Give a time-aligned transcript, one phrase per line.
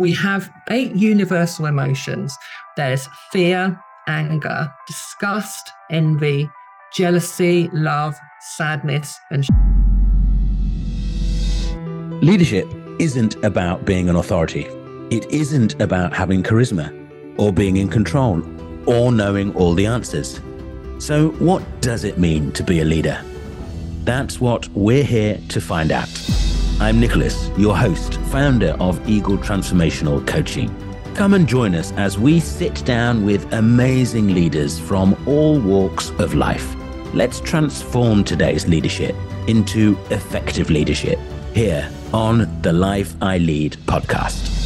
[0.00, 2.34] We have eight universal emotions
[2.78, 6.48] there's fear, anger, disgust, envy,
[6.94, 8.16] jealousy, love,
[8.56, 9.46] sadness, and.
[12.22, 12.66] Leadership
[12.98, 14.64] isn't about being an authority,
[15.10, 16.88] it isn't about having charisma
[17.38, 18.42] or being in control
[18.88, 20.40] or knowing all the answers.
[20.98, 23.22] So, what does it mean to be a leader?
[24.04, 26.08] That's what we're here to find out.
[26.80, 30.74] I'm Nicholas, your host, founder of Eagle Transformational Coaching.
[31.14, 36.34] Come and join us as we sit down with amazing leaders from all walks of
[36.34, 36.74] life.
[37.12, 39.14] Let's transform today's leadership
[39.46, 41.18] into effective leadership
[41.52, 44.56] here on the Life I Lead podcast.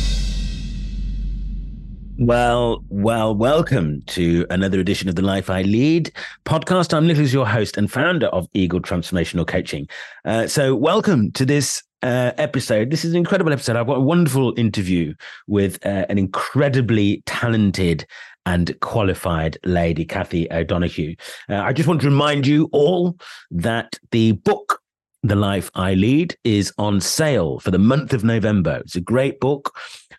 [2.16, 6.12] Well, well, welcome to another edition of the Life I Lead
[6.44, 6.94] podcast.
[6.94, 9.88] I'm Nicholas, your host and founder of Eagle Transformational Coaching.
[10.24, 12.90] Uh, so, welcome to this uh, episode.
[12.90, 13.76] This is an incredible episode.
[13.76, 15.14] I've got a wonderful interview
[15.48, 18.06] with uh, an incredibly talented
[18.46, 21.16] and qualified lady, Kathie O'Donoghue.
[21.48, 23.16] Uh, I just want to remind you all
[23.50, 24.80] that the book
[25.22, 28.82] the Life I Lead is on sale for the month of November.
[28.84, 29.74] It's a great book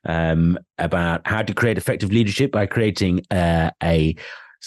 [0.05, 4.15] um, about how to create effective leadership by creating uh, a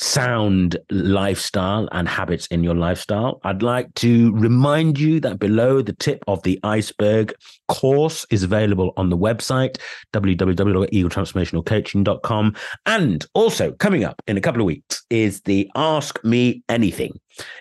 [0.01, 3.41] sound lifestyle and habits in your lifestyle.
[3.43, 7.35] I'd like to remind you that below the tip of the iceberg
[7.67, 9.79] course is available on the website
[10.13, 12.55] www.eagletransformationalcoaching.com
[12.87, 17.19] and also coming up in a couple of weeks is the ask me anything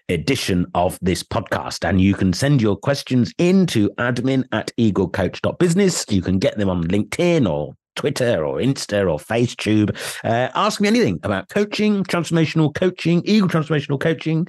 [0.09, 1.88] edition of this podcast.
[1.88, 6.83] And you can send your questions into admin at eaglecoach.business you can get them on
[6.83, 9.95] linkedin or Twitter or Insta or FaceTube.
[10.23, 14.48] Uh, ask me anything about coaching, transformational coaching, Eagle transformational coaching,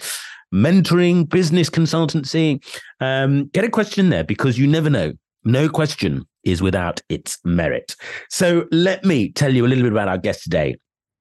[0.54, 2.62] mentoring, business consultancy.
[3.00, 5.12] Um, get a question there because you never know.
[5.44, 7.96] No question is without its merit.
[8.30, 10.76] So let me tell you a little bit about our guest today.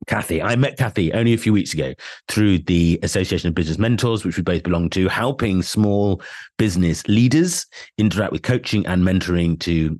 [0.06, 0.42] Kathie.
[0.42, 1.94] I met Kathie only a few weeks ago
[2.30, 6.22] through the Association of Business Mentors, which we both belong to, helping small
[6.58, 7.66] business leaders
[7.98, 10.00] interact with coaching and mentoring to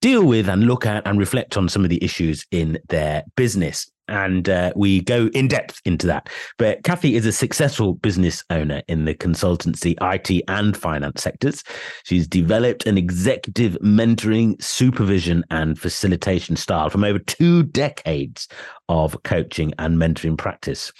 [0.00, 3.90] deal with and look at and reflect on some of the issues in their business
[4.08, 6.28] and uh, we go in depth into that.
[6.56, 11.62] But Kathie is a successful business owner in the consultancy, IT, and finance sectors.
[12.04, 18.48] She's developed an executive mentoring, supervision, and facilitation style from over two decades
[18.88, 20.92] of coaching and mentoring practice.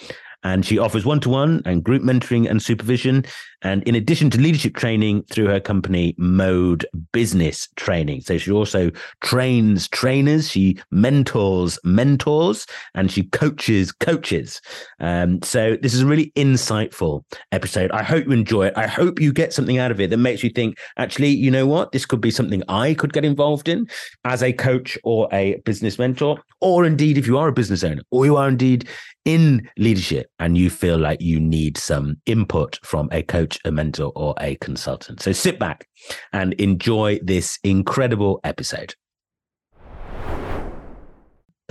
[0.45, 3.25] And she offers one to one and group mentoring and supervision.
[3.63, 8.21] And in addition to leadership training through her company, Mode Business Training.
[8.21, 14.61] So she also trains trainers, she mentors mentors, and she coaches coaches.
[15.01, 17.91] Um, so this is a really insightful episode.
[17.91, 18.75] I hope you enjoy it.
[18.77, 21.67] I hope you get something out of it that makes you think, actually, you know
[21.67, 21.93] what?
[21.93, 23.87] This could be something I could get involved in
[24.25, 28.03] as a coach or a business mentor, or indeed, if you are a business owner,
[28.11, 28.89] or you are indeed
[29.25, 34.13] in leadership and you feel like you need some input from a coach, a mentor,
[34.15, 35.23] or a consultant.
[35.23, 35.89] So sit back
[36.33, 38.95] and enjoy this incredible episode.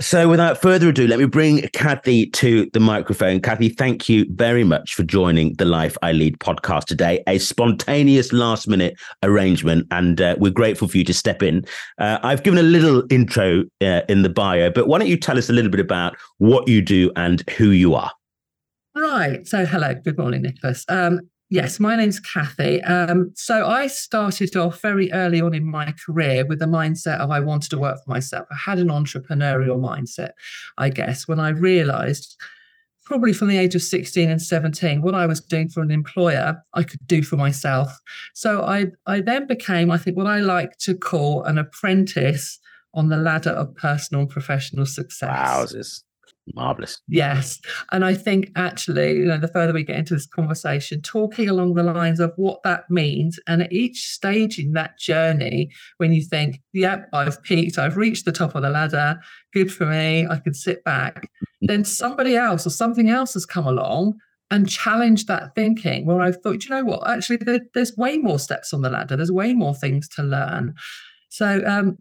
[0.00, 3.40] So, without further ado, let me bring Kathie to the microphone.
[3.40, 7.24] Kathie, thank you very much for joining the Life I Lead podcast today.
[7.26, 11.64] A spontaneous last minute arrangement, and uh, we're grateful for you to step in.
[11.98, 15.36] Uh, I've given a little intro uh, in the bio, but why don't you tell
[15.36, 18.12] us a little bit about what you do and who you are?
[18.94, 19.48] Right.
[19.48, 19.94] So, hello.
[19.94, 20.84] Good morning, Nicholas.
[20.88, 22.82] Um, Yes, my name's Kathie.
[22.82, 27.30] Um, so I started off very early on in my career with the mindset of
[27.30, 28.46] I wanted to work for myself.
[28.50, 30.32] I had an entrepreneurial mindset,
[30.76, 32.36] I guess, when I realized
[33.06, 36.62] probably from the age of 16 and 17 what I was doing for an employer
[36.74, 37.98] I could do for myself.
[38.34, 42.58] So I I then became I think what I like to call an apprentice
[42.92, 45.30] on the ladder of personal and professional success.
[45.72, 46.04] This
[46.54, 47.00] marvelous.
[47.08, 47.60] Yes.
[47.92, 51.74] And I think actually, you know, the further we get into this conversation, talking along
[51.74, 56.22] the lines of what that means, and at each stage in that journey, when you
[56.22, 59.18] think, yep, I've peaked, I've reached the top of the ladder,
[59.52, 61.30] good for me, I can sit back,
[61.62, 64.14] then somebody else or something else has come along
[64.50, 68.38] and challenged that thinking where I thought, you know what, actually, there, there's way more
[68.38, 70.74] steps on the ladder, there's way more things to learn.
[71.28, 71.98] So um,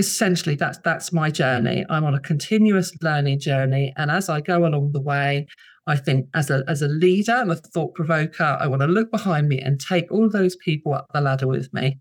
[0.00, 4.66] essentially that's that's my journey i'm on a continuous learning journey and as i go
[4.66, 5.46] along the way
[5.86, 9.10] i think as a as a leader i'm a thought provoker i want to look
[9.10, 11.98] behind me and take all those people up the ladder with me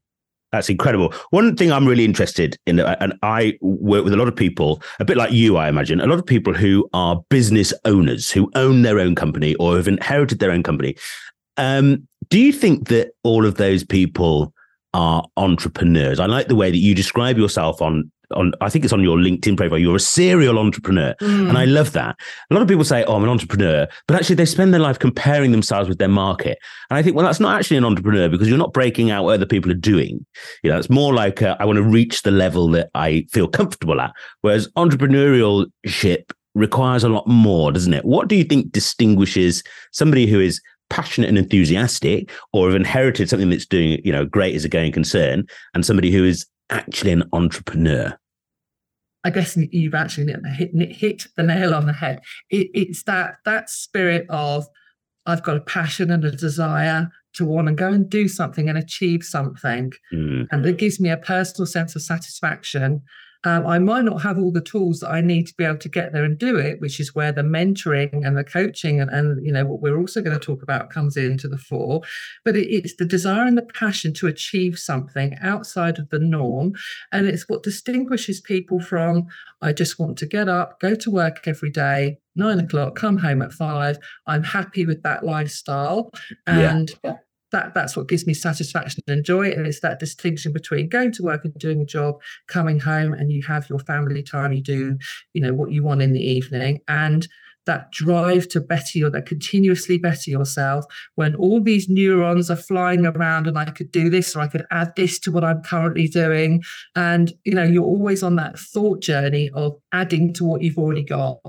[0.51, 1.13] that's incredible.
[1.29, 5.05] One thing I'm really interested in, and I work with a lot of people, a
[5.05, 8.81] bit like you, I imagine, a lot of people who are business owners, who own
[8.81, 10.95] their own company or have inherited their own company.
[11.57, 14.51] Um, do you think that all of those people
[14.93, 16.19] are entrepreneurs.
[16.19, 19.17] I like the way that you describe yourself on on I think it's on your
[19.17, 19.79] LinkedIn profile.
[19.79, 21.49] You're a serial entrepreneur, mm.
[21.49, 22.15] and I love that.
[22.49, 24.99] A lot of people say, "Oh, I'm an entrepreneur," but actually they spend their life
[24.99, 26.59] comparing themselves with their market.
[26.89, 29.33] And I think, well, that's not actually an entrepreneur because you're not breaking out what
[29.33, 30.25] other people are doing.
[30.63, 33.47] You know, it's more like uh, I want to reach the level that I feel
[33.47, 34.11] comfortable at.
[34.41, 38.05] Whereas entrepreneurship requires a lot more, doesn't it?
[38.05, 43.49] What do you think distinguishes somebody who is passionate and enthusiastic or have inherited something
[43.49, 47.23] that's doing, you know, great as a going concern and somebody who is actually an
[47.33, 48.17] entrepreneur?
[49.23, 52.21] I guess you've actually hit, hit the nail on the head.
[52.49, 54.65] It, it's that that spirit of
[55.25, 58.77] I've got a passion and a desire to want to go and do something and
[58.77, 60.47] achieve something, mm.
[60.51, 63.01] and it gives me a personal sense of satisfaction
[63.45, 65.89] um, I might not have all the tools that I need to be able to
[65.89, 69.45] get there and do it, which is where the mentoring and the coaching and, and
[69.45, 72.01] you know what we're also going to talk about comes into the fore.
[72.43, 76.73] But it, it's the desire and the passion to achieve something outside of the norm,
[77.13, 79.27] and it's what distinguishes people from
[79.61, 83.41] I just want to get up, go to work every day, nine o'clock, come home
[83.41, 83.99] at five.
[84.27, 86.11] I'm happy with that lifestyle,
[86.45, 87.15] and yeah
[87.51, 91.23] that that's what gives me satisfaction and joy and it's that distinction between going to
[91.23, 92.15] work and doing a job
[92.47, 94.97] coming home and you have your family time you do
[95.33, 97.27] you know what you want in the evening and
[97.65, 100.85] that drive to better your that continuously better yourself
[101.15, 104.65] when all these neurons are flying around and i could do this or i could
[104.71, 106.63] add this to what i'm currently doing.
[106.95, 111.03] And you know you're always on that thought journey of adding to what you've already
[111.03, 111.39] got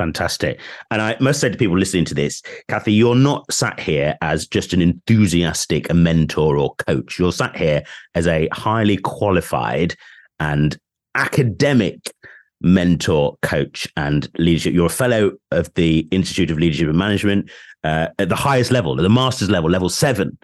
[0.00, 0.58] Fantastic.
[0.90, 4.46] And I must say to people listening to this, Kathie, you're not sat here as
[4.46, 7.18] just an enthusiastic mentor or coach.
[7.18, 7.82] You're sat here
[8.14, 9.94] as a highly qualified
[10.38, 10.78] and
[11.16, 12.14] academic
[12.62, 14.72] mentor, coach, and leadership.
[14.72, 17.50] You're a fellow of the Institute of Leadership and Management
[17.84, 20.38] uh, at the highest level, at the master's level, level seven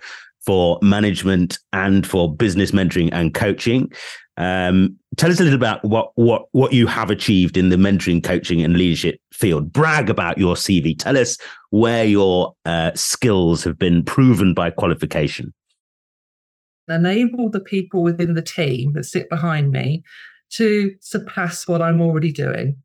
[0.44, 3.90] for management and for business mentoring and coaching.
[4.36, 8.22] Um, tell us a little about what what what you have achieved in the mentoring,
[8.22, 9.72] coaching, and leadership field.
[9.72, 10.98] Brag about your CV.
[10.98, 11.38] Tell us
[11.70, 15.54] where your uh, skills have been proven by qualification.
[16.88, 20.04] Enable the people within the team that sit behind me
[20.50, 22.76] to surpass what I'm already doing.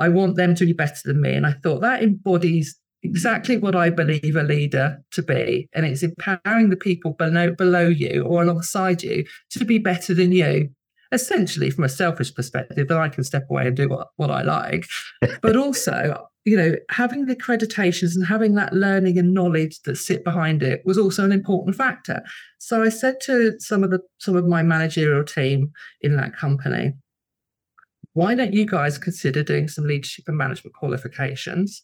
[0.00, 3.76] I want them to be better than me, and I thought that embodies exactly what
[3.76, 8.42] I believe a leader to be, and it's empowering the people below below you or
[8.42, 10.70] alongside you to be better than you
[11.12, 14.42] essentially from a selfish perspective that I can step away and do what, what I
[14.42, 14.86] like.
[15.42, 20.24] but also, you know, having the accreditations and having that learning and knowledge that sit
[20.24, 22.22] behind it was also an important factor.
[22.58, 26.94] So I said to some of the some of my managerial team in that company,
[28.12, 31.82] why don't you guys consider doing some leadership and management qualifications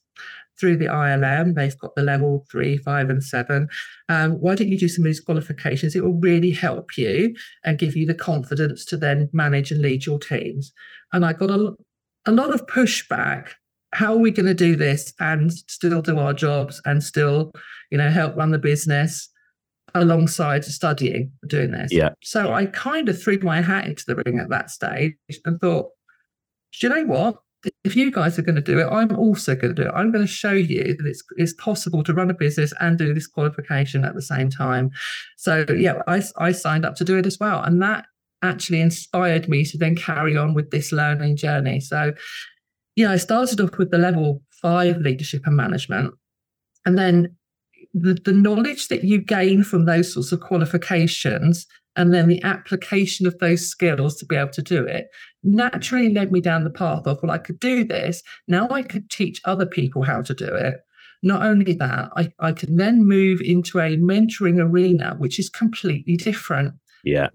[0.58, 1.54] through the ILM?
[1.54, 3.68] They've got the level three, five, and seven.
[4.08, 5.94] Um, why don't you do some of these qualifications?
[5.94, 7.34] It will really help you
[7.64, 10.72] and give you the confidence to then manage and lead your teams.
[11.12, 11.74] And I got a,
[12.26, 13.50] a lot of pushback.
[13.94, 17.52] How are we going to do this and still do our jobs and still,
[17.90, 19.28] you know, help run the business?
[19.94, 21.92] alongside studying doing this.
[21.92, 22.10] Yeah.
[22.22, 25.14] So I kind of threw my hat into the ring at that stage
[25.44, 25.90] and thought,
[26.72, 27.36] do you know what?
[27.84, 29.92] If you guys are going to do it, I'm also going to do it.
[29.94, 33.14] I'm going to show you that it's it's possible to run a business and do
[33.14, 34.90] this qualification at the same time.
[35.36, 38.06] So yeah, I, I signed up to do it as well, and that
[38.42, 41.80] actually inspired me to then carry on with this learning journey.
[41.80, 42.12] So
[42.96, 46.14] yeah, I started off with the level five leadership and management,
[46.84, 47.36] and then
[47.94, 53.26] the, the knowledge that you gain from those sorts of qualifications and then the application
[53.26, 55.08] of those skills to be able to do it
[55.42, 58.22] naturally led me down the path of, well, I could do this.
[58.46, 60.76] Now I could teach other people how to do it.
[61.22, 66.16] Not only that, I, I can then move into a mentoring arena, which is completely
[66.16, 66.74] different.
[67.04, 67.28] Yeah.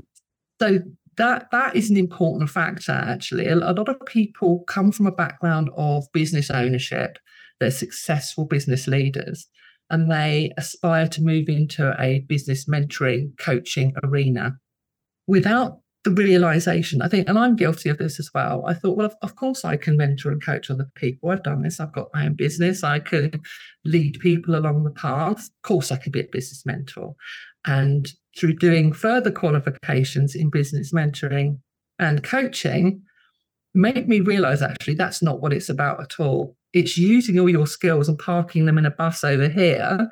[0.59, 0.79] So
[1.15, 3.47] that that is an important factor, actually.
[3.47, 7.17] A, a lot of people come from a background of business ownership.
[7.59, 9.47] They're successful business leaders
[9.89, 14.57] and they aspire to move into a business mentoring coaching arena
[15.27, 18.63] without the realization, I think, and I'm guilty of this as well.
[18.65, 21.29] I thought, well, of, of, course, I can mentor and coach other people.
[21.29, 21.79] I've done this.
[21.79, 22.83] I've got my own business.
[22.83, 23.41] I can
[23.83, 25.39] lead people along the path.
[25.39, 27.15] Of course, I could be a business mentor.
[27.65, 31.59] And through doing further qualifications in business mentoring
[31.99, 33.01] and coaching,
[33.73, 36.55] made me realize actually that's not what it's about at all.
[36.71, 40.09] It's using all your skills and parking them in a bus over here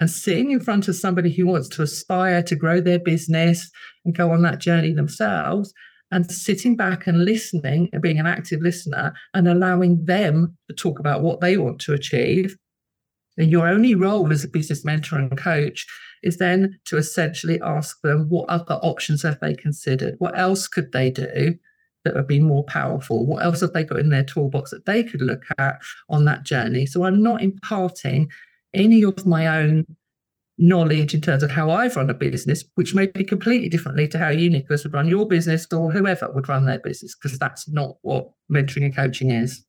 [0.00, 3.70] and sitting in front of somebody who wants to aspire to grow their business
[4.04, 5.72] and go on that journey themselves
[6.10, 10.98] and sitting back and listening and being an active listener and allowing them to talk
[10.98, 12.56] about what they want to achieve.
[13.36, 15.86] And your only role as a business mentor and coach
[16.22, 20.14] is then to essentially ask them what other options have they considered?
[20.18, 21.54] What else could they do
[22.04, 23.26] that would be more powerful?
[23.26, 26.42] What else have they got in their toolbox that they could look at on that
[26.42, 26.86] journey?
[26.86, 28.30] So I'm not imparting
[28.74, 29.84] any of my own
[30.58, 34.18] knowledge in terms of how I've run a business, which may be completely differently to
[34.18, 37.68] how you, Nicholas, would run your business or whoever would run their business, because that's
[37.68, 39.64] not what mentoring and coaching is.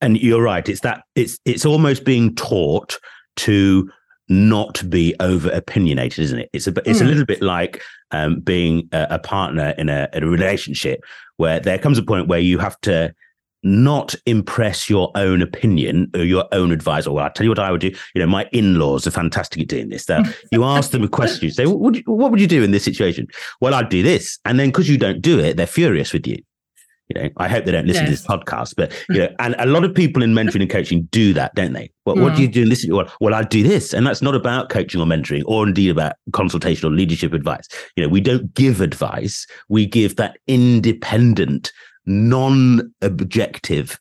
[0.00, 0.68] And you're right.
[0.68, 2.98] It's that it's it's almost being taught
[3.36, 3.90] to
[4.28, 6.50] not be over opinionated, isn't it?
[6.52, 7.02] It's a it's mm.
[7.02, 11.00] a little bit like um, being a, a partner in a, in a relationship
[11.36, 13.14] where there comes a point where you have to
[13.62, 17.06] not impress your own opinion or your own advice.
[17.06, 17.94] Well, I'll tell you what I would do.
[18.14, 20.06] You know, my in-laws are fantastic at doing this.
[20.50, 22.72] you ask them a question, you say, what would, you, what would you do in
[22.72, 23.26] this situation?
[23.60, 24.38] Well, I'd do this.
[24.44, 26.38] And then because you don't do it, they're furious with you.
[27.08, 28.22] You know, I hope they don't listen yes.
[28.22, 31.08] to this podcast, but you know, and a lot of people in mentoring and coaching
[31.10, 31.90] do that, don't they?
[32.06, 32.22] Well, mm.
[32.22, 32.86] what do you do in this?
[32.88, 36.14] Well, well, I do this, and that's not about coaching or mentoring, or indeed about
[36.32, 37.68] consultation or leadership advice.
[37.96, 41.72] You know, we don't give advice; we give that independent
[42.06, 43.98] non-objective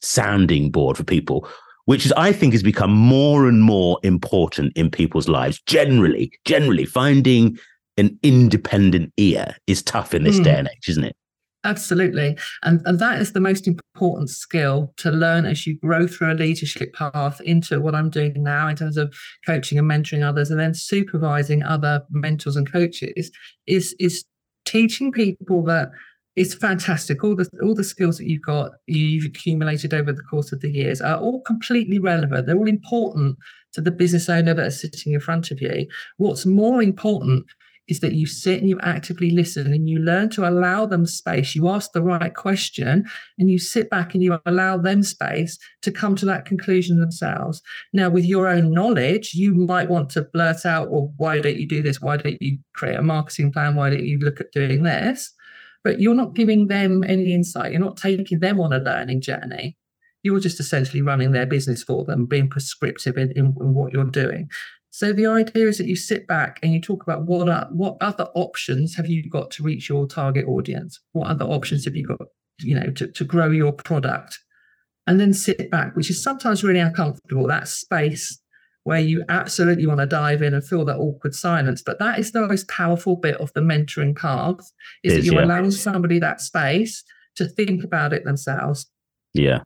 [0.00, 1.48] sounding board for people
[1.84, 6.84] which is i think has become more and more important in people's lives generally generally
[6.84, 7.56] finding
[7.98, 10.44] an independent ear is tough in this mm.
[10.44, 11.16] day and age isn't it
[11.64, 12.36] Absolutely.
[12.64, 16.34] And, and that is the most important skill to learn as you grow through a
[16.34, 19.14] leadership path into what I'm doing now in terms of
[19.46, 23.30] coaching and mentoring others and then supervising other mentors and coaches
[23.66, 24.24] is is
[24.64, 25.90] teaching people that
[26.34, 27.22] it's fantastic.
[27.22, 30.70] All the all the skills that you've got, you've accumulated over the course of the
[30.70, 32.46] years, are all completely relevant.
[32.46, 33.36] They're all important
[33.74, 35.86] to the business owner that is sitting in front of you.
[36.16, 37.46] What's more important
[37.88, 41.54] is that you sit and you actively listen and you learn to allow them space.
[41.54, 43.04] You ask the right question
[43.38, 47.60] and you sit back and you allow them space to come to that conclusion themselves.
[47.92, 51.66] Now, with your own knowledge, you might want to blurt out, well, why don't you
[51.66, 52.00] do this?
[52.00, 53.74] Why don't you create a marketing plan?
[53.74, 55.34] Why don't you look at doing this?
[55.84, 57.72] But you're not giving them any insight.
[57.72, 59.76] You're not taking them on a learning journey.
[60.22, 64.04] You're just essentially running their business for them, being prescriptive in, in, in what you're
[64.04, 64.48] doing.
[64.90, 67.96] So the idea is that you sit back and you talk about what are, what
[68.00, 71.00] other options have you got to reach your target audience?
[71.12, 72.20] What other options have you got,
[72.60, 74.38] you know, to, to grow your product?
[75.06, 77.48] And then sit back, which is sometimes really uncomfortable.
[77.48, 78.38] That space
[78.84, 81.82] where you absolutely want to dive in and feel that awkward silence.
[81.82, 84.72] But that is the most powerful bit of the mentoring path
[85.02, 85.46] is, is that you're yeah.
[85.46, 87.04] allowing somebody that space
[87.36, 88.90] to think about it themselves.
[89.34, 89.60] Yeah.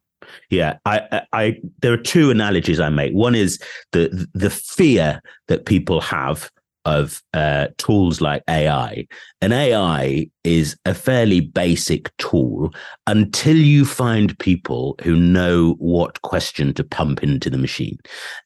[0.51, 3.13] Yeah, I, I, there are two analogies I make.
[3.13, 3.61] One is
[3.93, 6.51] the the fear that people have
[6.87, 9.07] of uh, tools like AI.
[9.43, 12.73] And AI is a fairly basic tool
[13.09, 17.99] until you find people who know what question to pump into the machine.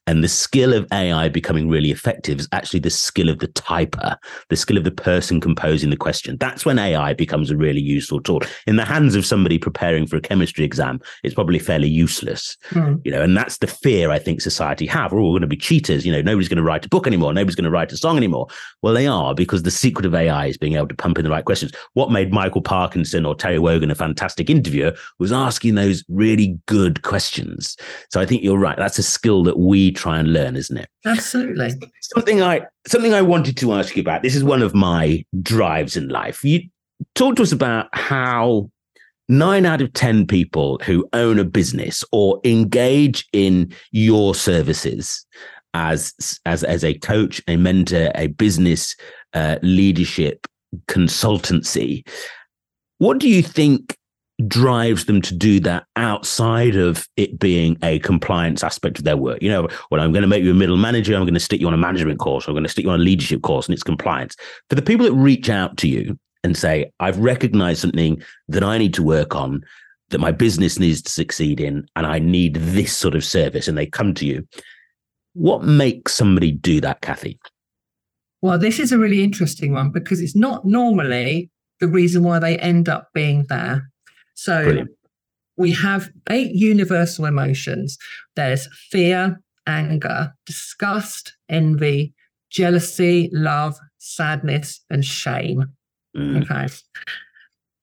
[0.07, 4.17] And the skill of AI becoming really effective is actually the skill of the typer,
[4.49, 6.37] the skill of the person composing the question.
[6.39, 8.41] That's when AI becomes a really useful tool.
[8.65, 12.57] In the hands of somebody preparing for a chemistry exam, it's probably fairly useless.
[12.71, 13.01] Mm.
[13.05, 15.11] You know, and that's the fear I think society have.
[15.11, 16.07] We're all going to be cheaters.
[16.07, 17.33] You know, nobody's going to write a book anymore.
[17.33, 18.30] Nobody's going to write a song anymore.
[18.81, 21.29] Well, they are because the secret of AI is being able to pump in the
[21.31, 21.71] right questions.
[21.93, 27.01] What made Michael Parkinson or Terry Wogan a fantastic interviewer was asking those really good
[27.03, 27.77] questions.
[28.09, 28.77] So I think you're right.
[28.77, 30.89] That's a skill that we try and learn, isn't it?
[31.05, 31.71] Absolutely.
[32.01, 34.23] Something I something I wanted to ask you about.
[34.23, 36.43] This is one of my drives in life.
[36.43, 36.61] You
[37.15, 38.69] talk to us about how
[39.31, 45.25] nine out of 10 people who own a business or engage in your services
[45.73, 48.95] as, as, as a coach, a mentor, a business
[49.33, 50.47] uh, leadership
[50.87, 52.07] consultancy.
[52.97, 53.97] What do you think
[54.47, 59.41] drives them to do that outside of it being a compliance aspect of their work?
[59.41, 61.15] You know, well, I'm going to make you a middle manager.
[61.15, 62.47] I'm going to stick you on a management course.
[62.47, 64.35] I'm going to stick you on a leadership course, and it's compliance.
[64.69, 68.77] For the people that reach out to you and say, I've recognized something that I
[68.77, 69.63] need to work on,
[70.09, 73.77] that my business needs to succeed in, and I need this sort of service, and
[73.77, 74.47] they come to you.
[75.33, 77.39] What makes somebody do that, Kathie?
[78.41, 82.57] Well, this is a really interesting one because it's not normally the reason why they
[82.57, 83.89] end up being there.
[84.33, 84.89] So Brilliant.
[85.57, 87.97] we have eight universal emotions
[88.35, 92.13] there's fear, anger, disgust, envy,
[92.49, 95.65] jealousy, love, sadness, and shame.
[96.15, 96.43] Mm.
[96.43, 96.73] Okay.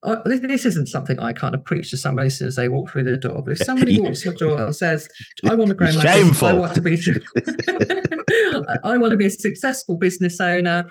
[0.03, 2.89] Oh, this isn't something I kind of preach to somebody as soon as they walk
[2.89, 3.41] through the door.
[3.43, 5.09] But if somebody walks through the door and says,
[5.43, 6.95] "I want to grow my business, I want to be,
[8.83, 10.89] I want to be a successful business owner,"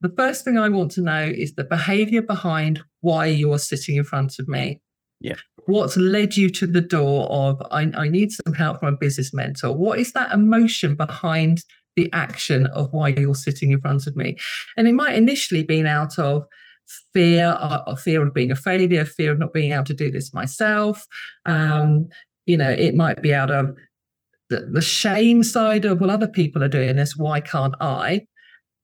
[0.00, 4.04] the first thing I want to know is the behaviour behind why you're sitting in
[4.04, 4.80] front of me.
[5.20, 5.36] Yeah.
[5.66, 9.34] What's led you to the door of I, I need some help from a business
[9.34, 9.76] mentor?
[9.76, 11.62] What is that emotion behind
[11.96, 14.38] the action of why you're sitting in front of me?
[14.76, 16.46] And it might initially been out of
[17.12, 17.56] fear,
[17.86, 21.06] or, fear of being a failure, fear of not being able to do this myself.
[21.46, 22.08] Um,
[22.46, 23.76] you know, it might be out of
[24.48, 28.26] the, the shame side of, well, other people are doing this, why can't I?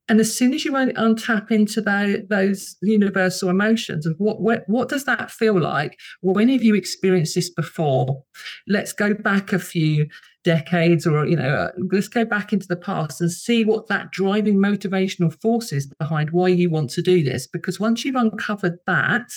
[0.08, 4.88] And as soon as you untap into that, those universal emotions of what, what, what
[4.88, 5.98] does that feel like?
[6.20, 8.22] When have you experienced this before?
[8.68, 10.06] Let's go back a few
[10.46, 14.12] decades, or you know, uh, let's go back into the past and see what that
[14.12, 17.48] driving motivational force is behind why you want to do this.
[17.48, 19.28] Because once you've uncovered that,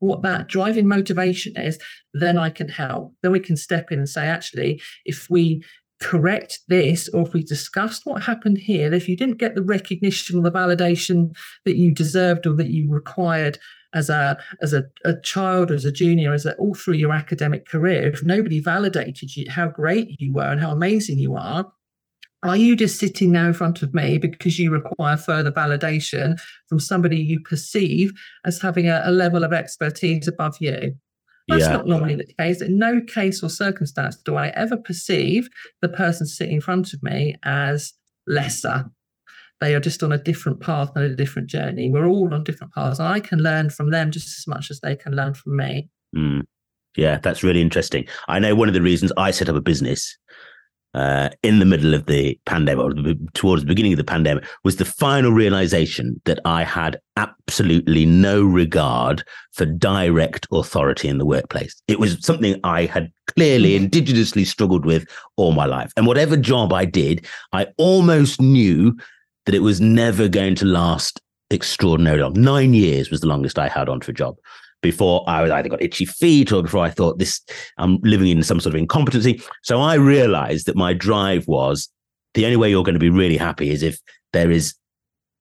[0.00, 1.78] what that driving motivation is,
[2.12, 3.14] then I can help.
[3.22, 5.62] Then we can step in and say, actually, if we
[6.00, 10.36] correct this or if we discussed what happened here, if you didn't get the recognition
[10.36, 13.60] or the validation that you deserved or that you required
[13.94, 17.66] as a as a, a child, as a junior, as a, all through your academic
[17.66, 21.70] career, if nobody validated you how great you were and how amazing you are,
[22.42, 26.80] are you just sitting now in front of me because you require further validation from
[26.80, 28.12] somebody you perceive
[28.44, 30.94] as having a, a level of expertise above you?
[31.48, 31.72] That's yeah.
[31.72, 32.60] not normally the case.
[32.60, 35.48] In no case or circumstance do I ever perceive
[35.80, 37.92] the person sitting in front of me as
[38.26, 38.90] lesser.
[39.62, 41.88] They are just on a different path and a different journey.
[41.88, 44.80] We're all on different paths, and I can learn from them just as much as
[44.80, 45.88] they can learn from me.
[46.16, 46.42] Mm.
[46.96, 48.06] Yeah, that's really interesting.
[48.26, 50.18] I know one of the reasons I set up a business
[50.94, 54.76] uh, in the middle of the pandemic, or towards the beginning of the pandemic, was
[54.76, 61.80] the final realization that I had absolutely no regard for direct authority in the workplace.
[61.86, 63.88] It was something I had clearly mm.
[63.88, 65.92] indigenously struggled with all my life.
[65.96, 68.96] And whatever job I did, I almost knew
[69.46, 71.20] that it was never going to last
[71.50, 72.34] extraordinarily long.
[72.34, 74.36] Nine years was the longest I had on for a job
[74.82, 77.40] before I was either got itchy feet or before I thought this,
[77.78, 79.40] I'm living in some sort of incompetency.
[79.62, 81.88] So I realized that my drive was
[82.34, 83.98] the only way you're going to be really happy is if
[84.32, 84.74] there is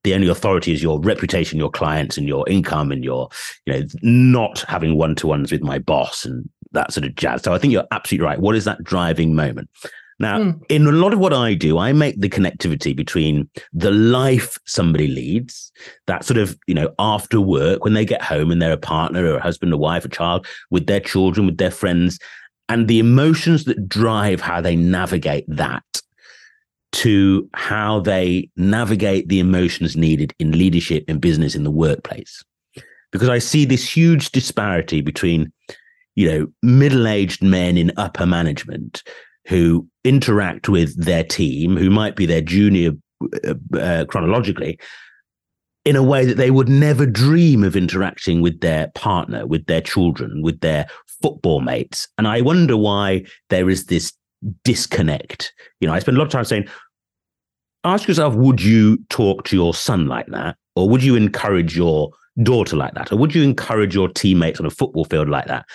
[0.04, 3.30] the only authority is your reputation, your clients, and your income, and your,
[3.66, 7.44] you know, not having one to ones with my boss and that sort of jazz.
[7.44, 8.40] So I think you're absolutely right.
[8.40, 9.70] What is that driving moment?
[10.20, 10.62] Now, mm.
[10.70, 15.08] in a lot of what I do, I make the connectivity between the life somebody
[15.08, 15.72] leads,
[16.08, 19.26] that sort of, you know, after work, when they get home and they're a partner
[19.26, 22.20] or a husband, a wife, a child, with their children, with their friends,
[22.70, 25.84] and the emotions that drive how they navigate that
[26.92, 32.44] to how they navigate the emotions needed in leadership, in business, in the workplace.
[33.12, 35.52] Because I see this huge disparity between,
[36.16, 39.04] you know, middle aged men in upper management
[39.48, 42.92] who interact with their team, who might be their junior
[43.46, 44.80] uh, uh, chronologically,
[45.84, 49.82] in a way that they would never dream of interacting with their partner, with their
[49.82, 50.88] children, with their
[51.22, 52.08] football mates.
[52.18, 54.14] And I wonder why there is this
[54.64, 55.54] disconnect.
[55.80, 56.68] You know, I spend a lot of time saying,
[57.84, 60.56] ask yourself, would you talk to your son like that?
[60.76, 62.12] Or would you encourage your
[62.44, 63.12] daughter like that?
[63.12, 65.66] Or would you encourage your teammates on a football field like that?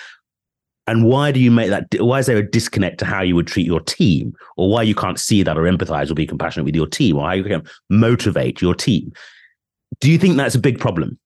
[0.88, 1.87] And why do you make that?
[1.99, 4.94] Why is there a disconnect to how you would treat your team, or why you
[4.94, 7.62] can't see that or empathize or be compassionate with your team, or how you can
[7.90, 9.12] motivate your team?
[10.01, 11.18] Do you think that's a big problem?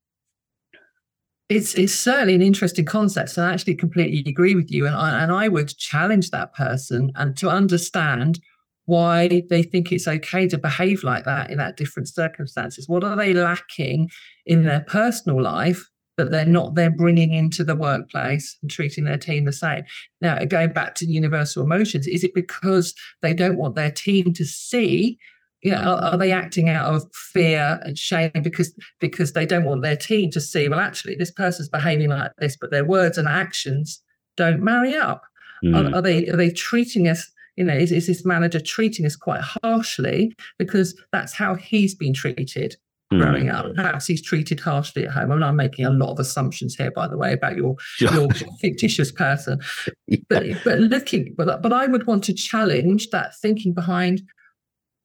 [1.51, 4.87] It's it's certainly an interesting concept, and I actually completely agree with you.
[4.87, 8.41] And I, and I would challenge that person and to understand
[8.87, 12.89] why they think it's okay to behave like that in that different circumstances.
[12.89, 14.09] What are they lacking
[14.47, 15.89] in their personal life
[16.25, 19.85] that they're not they're bringing into the workplace and treating their team the same.
[20.21, 24.45] Now, going back to universal emotions, is it because they don't want their team to
[24.45, 25.19] see?
[25.63, 29.65] You know, are, are they acting out of fear and shame because because they don't
[29.65, 30.69] want their team to see?
[30.69, 34.03] Well, actually, this person's behaving like this, but their words and actions
[34.37, 35.23] don't marry up.
[35.65, 35.93] Mm.
[35.93, 37.31] Are, are they are they treating us?
[37.57, 42.15] you know, is, is, this manager treating us quite harshly because that's how he's been
[42.15, 42.77] treated
[43.11, 43.55] growing mm.
[43.55, 43.75] up.
[43.75, 45.33] Perhaps he's treated harshly at home.
[45.33, 48.29] I mean, I'm making a lot of assumptions here, by the way, about your your
[48.61, 49.61] fictitious person.
[50.07, 50.19] Yeah.
[50.29, 54.23] But but looking, but but I would want to challenge that thinking behind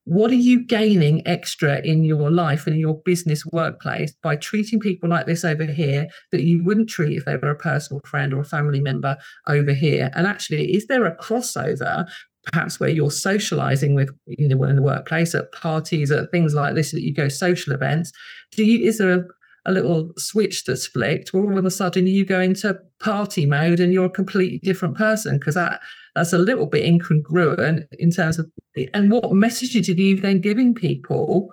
[0.06, 4.80] what are you gaining extra in your life and in your business workplace by treating
[4.80, 8.32] people like this over here that you wouldn't treat if they were a personal friend
[8.32, 10.12] or a family member over here?
[10.13, 12.08] And actually, is there a crossover
[12.51, 16.75] perhaps where you're socializing with you know in the workplace at parties at things like
[16.75, 18.12] this that you go social events
[18.51, 19.25] do you is there a,
[19.65, 23.79] a little switch that's flicked where all of a sudden you go into party mode
[23.79, 25.38] and you're a completely different person?
[25.38, 25.81] Because that
[26.15, 28.49] that's a little bit incongruent in terms of
[28.93, 31.49] and what messages are you then giving people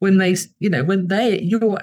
[0.00, 1.78] when they you know when they you're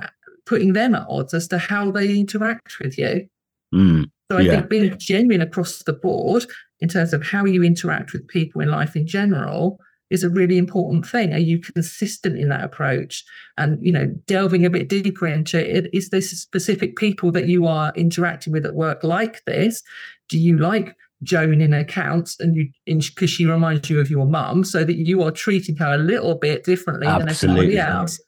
[0.45, 3.27] putting them at odds as to how they interact with you?
[3.73, 4.51] Mm, so i yeah.
[4.51, 6.43] think being genuine across the board
[6.81, 10.57] in terms of how you interact with people in life in general is a really
[10.57, 11.33] important thing.
[11.33, 13.23] Are you consistent in that approach?
[13.57, 17.67] And, you know, delving a bit deeper into it, is there specific people that you
[17.67, 19.83] are interacting with at work like this?
[20.27, 24.63] Do you like Joan in accounts and you because she reminds you of your mum,
[24.63, 27.75] so that you are treating her a little bit differently Absolutely.
[27.75, 28.19] than everybody else.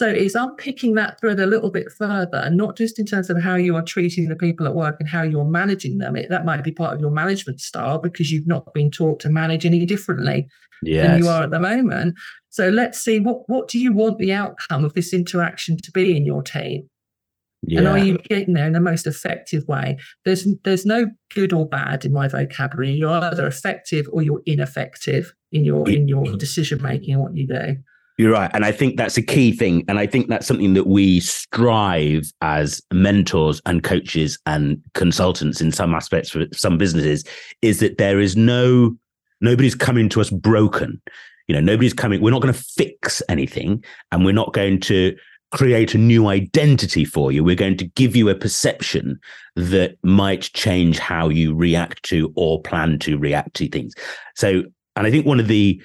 [0.00, 3.38] So it's unpicking that thread a little bit further, and not just in terms of
[3.38, 6.16] how you are treating the people at work and how you're managing them.
[6.16, 9.28] It, that might be part of your management style because you've not been taught to
[9.28, 10.48] manage any differently
[10.82, 11.06] yes.
[11.06, 12.14] than you are at the moment.
[12.48, 16.16] So let's see what what do you want the outcome of this interaction to be
[16.16, 16.88] in your team?
[17.60, 17.80] Yeah.
[17.80, 19.98] And are you getting there in the most effective way?
[20.24, 22.92] There's there's no good or bad in my vocabulary.
[22.92, 27.46] You're either effective or you're ineffective in your in your decision making and what you
[27.46, 27.76] do.
[28.20, 28.50] You're right.
[28.52, 29.82] And I think that's a key thing.
[29.88, 35.72] And I think that's something that we strive as mentors and coaches and consultants in
[35.72, 37.24] some aspects for some businesses
[37.62, 38.94] is that there is no,
[39.40, 41.00] nobody's coming to us broken.
[41.48, 45.16] You know, nobody's coming, we're not going to fix anything and we're not going to
[45.50, 47.42] create a new identity for you.
[47.42, 49.18] We're going to give you a perception
[49.56, 53.94] that might change how you react to or plan to react to things.
[54.36, 55.82] So, and I think one of the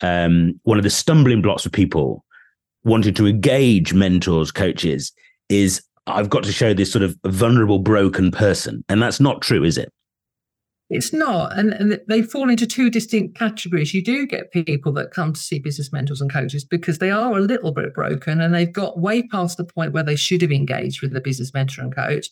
[0.00, 2.24] um, one of the stumbling blocks for people
[2.84, 5.12] wanting to engage mentors, coaches,
[5.48, 9.64] is I've got to show this sort of vulnerable, broken person, and that's not true,
[9.64, 9.90] is it?
[10.90, 11.56] It's not.
[11.58, 13.94] And, and, they fall into two distinct categories.
[13.94, 17.36] You do get people that come to see business mentors and coaches because they are
[17.36, 20.52] a little bit broken and they've got way past the point where they should have
[20.52, 22.28] engaged with the business mentor and coach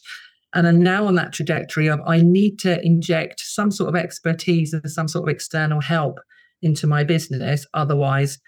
[0.55, 4.75] and are now on that trajectory of I need to inject some sort of expertise
[4.75, 6.20] and some sort of external help
[6.62, 7.66] into my business.
[7.75, 8.38] Otherwise,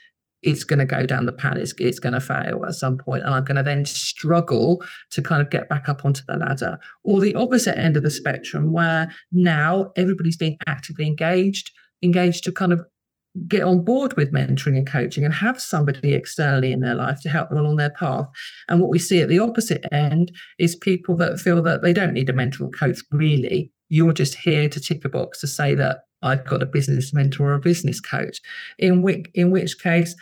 [0.42, 1.56] it's going to go down the pan.
[1.56, 5.22] It's, it's going to fail at some point, and I'm going to then struggle to
[5.22, 6.78] kind of get back up onto the ladder.
[7.02, 11.70] Or the opposite end of the spectrum, where now everybody's being actively engaged,
[12.02, 12.84] engaged to kind of
[13.48, 17.28] get on board with mentoring and coaching and have somebody externally in their life to
[17.28, 18.26] help them along their path.
[18.68, 22.12] And what we see at the opposite end is people that feel that they don't
[22.12, 23.72] need a mentor coach really.
[23.88, 27.50] You're just here to tick a box to say that I've got a business mentor
[27.50, 28.40] or a business coach.
[28.78, 30.16] In which in which case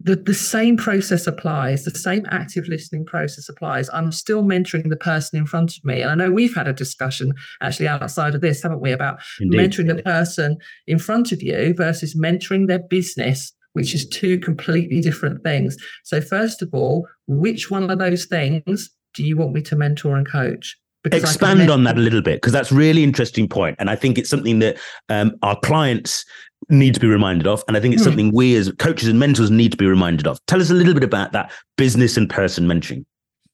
[0.00, 3.90] the, the same process applies, the same active listening process applies.
[3.92, 6.02] I'm still mentoring the person in front of me.
[6.02, 9.58] And I know we've had a discussion actually outside of this, haven't we, about Indeed.
[9.58, 15.00] mentoring the person in front of you versus mentoring their business, which is two completely
[15.00, 15.76] different things.
[16.04, 20.16] So, first of all, which one of those things do you want me to mentor
[20.16, 20.76] and coach?
[21.04, 24.18] Because Expand on that a little bit because that's really interesting point, and I think
[24.18, 26.24] it's something that um, our clients
[26.68, 27.62] need to be reminded of.
[27.68, 28.08] And I think it's hmm.
[28.08, 30.44] something we as coaches and mentors need to be reminded of.
[30.46, 33.04] Tell us a little bit about that business and person mentoring.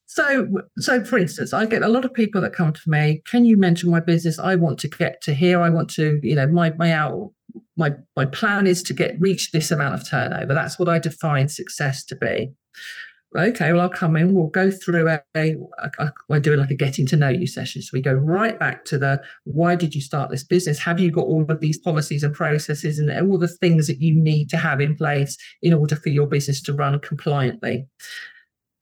[0.07, 0.47] So,
[0.79, 3.21] so for instance, I get a lot of people that come to me.
[3.27, 4.39] Can you mentor my business?
[4.39, 5.61] I want to get to here.
[5.61, 7.33] I want to, you know, my my out
[7.77, 10.55] my my plan is to get reach this amount of turnover.
[10.55, 12.53] That's what I define success to be
[13.37, 15.57] okay, well, I'll come in, we'll go through a, a,
[15.99, 17.83] a, we're doing like a getting to know you session.
[17.83, 20.79] So we go right back to the why did you start this business?
[20.79, 24.15] Have you got all of these policies and processes and all the things that you
[24.15, 27.87] need to have in place in order for your business to run compliantly?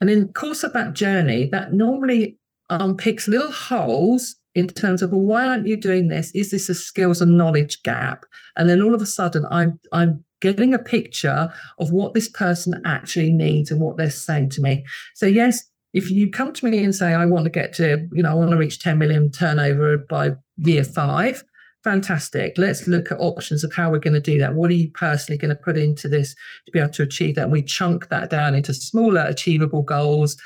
[0.01, 2.37] And in the course of that journey, that normally
[2.71, 6.31] um, unpicks little holes in terms of well, why aren't you doing this?
[6.35, 8.25] Is this a skills and knowledge gap?
[8.57, 12.83] And then all of a sudden, I'm I'm getting a picture of what this person
[12.85, 14.85] actually needs and what they're saying to me.
[15.15, 18.23] So, yes, if you come to me and say, I want to get to, you
[18.23, 21.43] know, I want to reach 10 million turnover by year five,
[21.85, 22.55] fantastic.
[22.57, 24.55] Let's look at options of how we're going to do that.
[24.55, 26.35] What are you personally going to put into this
[26.67, 27.45] to be able to achieve that?
[27.45, 30.37] And we chunk that down into smaller, achievable goals,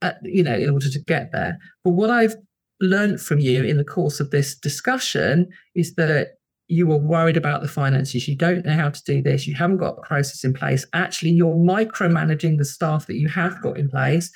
[0.00, 1.58] at, you know, in order to get there.
[1.84, 2.36] But what I've
[2.80, 6.34] learned from you in the course of this discussion is that
[6.72, 9.76] you are worried about the finances, you don't know how to do this, you haven't
[9.76, 10.86] got a process in place.
[10.94, 14.32] Actually, you're micromanaging the staff that you have got in place.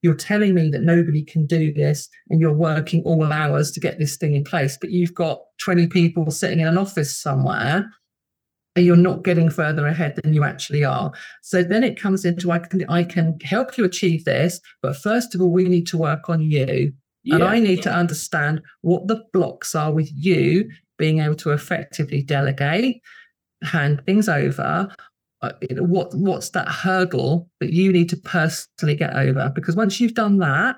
[0.00, 3.98] You're telling me that nobody can do this and you're working all hours to get
[3.98, 7.90] this thing in place, but you've got 20 people sitting in an office somewhere
[8.76, 11.12] and you're not getting further ahead than you actually are.
[11.42, 15.34] So then it comes into I can I can help you achieve this, but first
[15.34, 16.92] of all, we need to work on you.
[17.22, 17.36] Yeah.
[17.36, 22.22] And I need to understand what the blocks are with you being able to effectively
[22.22, 23.00] delegate,
[23.62, 24.94] hand things over.
[25.42, 29.50] Uh, what what's that hurdle that you need to personally get over?
[29.54, 30.76] Because once you've done that,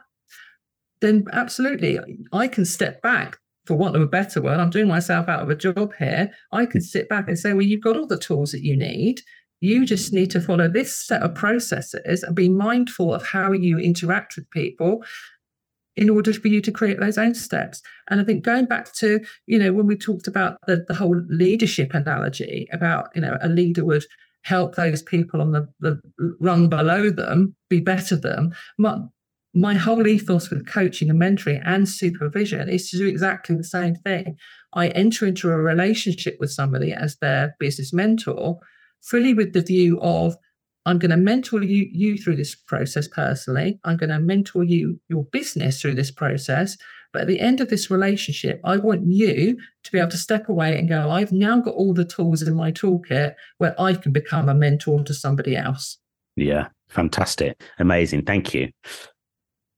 [1.01, 1.99] then absolutely,
[2.33, 3.39] I can step back.
[3.67, 6.31] For want of a better word, I'm doing myself out of a job here.
[6.53, 9.23] I can sit back and say, well, you've got all the tools that you need.
[9.61, 13.79] You just need to follow this set of processes and be mindful of how you
[13.79, 15.03] interact with people
[15.97, 17.83] in order for you to create those own steps.
[18.11, 21.21] And I think going back to, you know, when we talked about the, the whole
[21.29, 24.05] leadership analogy about, you know, a leader would
[24.43, 26.01] help those people on the, the
[26.39, 28.97] rung below them be better than my,
[29.55, 33.95] my whole ethos with coaching and mentoring and supervision is to do exactly the same
[33.95, 34.37] thing.
[34.75, 38.59] I enter into a relationship with somebody as their business mentor,
[39.03, 40.37] fully with the view of
[40.87, 43.79] I'm going to mentor you, you through this process personally.
[43.85, 46.79] I'm going to mentor you, your business through this process.
[47.13, 50.49] But at the end of this relationship, I want you to be able to step
[50.49, 54.13] away and go, I've now got all the tools in my toolkit where I can
[54.13, 55.99] become a mentor to somebody else.
[56.37, 57.61] Yeah, fantastic.
[57.79, 58.25] Amazing.
[58.25, 58.69] Thank you.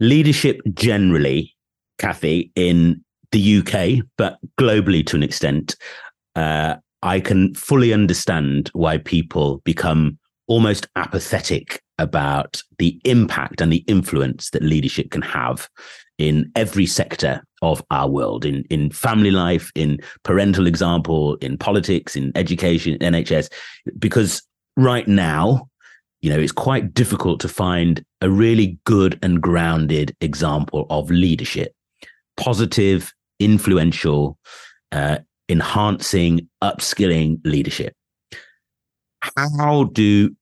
[0.00, 1.56] Leadership generally,
[1.98, 5.74] Kathie, in the UK, but globally to an extent,
[6.36, 10.18] uh, I can fully understand why people become
[10.48, 15.68] almost apathetic about the impact and the influence that leadership can have
[16.18, 22.16] in every sector of our world in in family life in parental example in politics
[22.16, 23.48] in education nhs
[23.98, 24.42] because
[24.76, 25.68] right now
[26.20, 31.74] you know it's quite difficult to find a really good and grounded example of leadership.
[32.36, 34.38] Positive influential
[34.92, 37.94] uh, enhancing upskilling leadership.
[39.36, 40.34] How do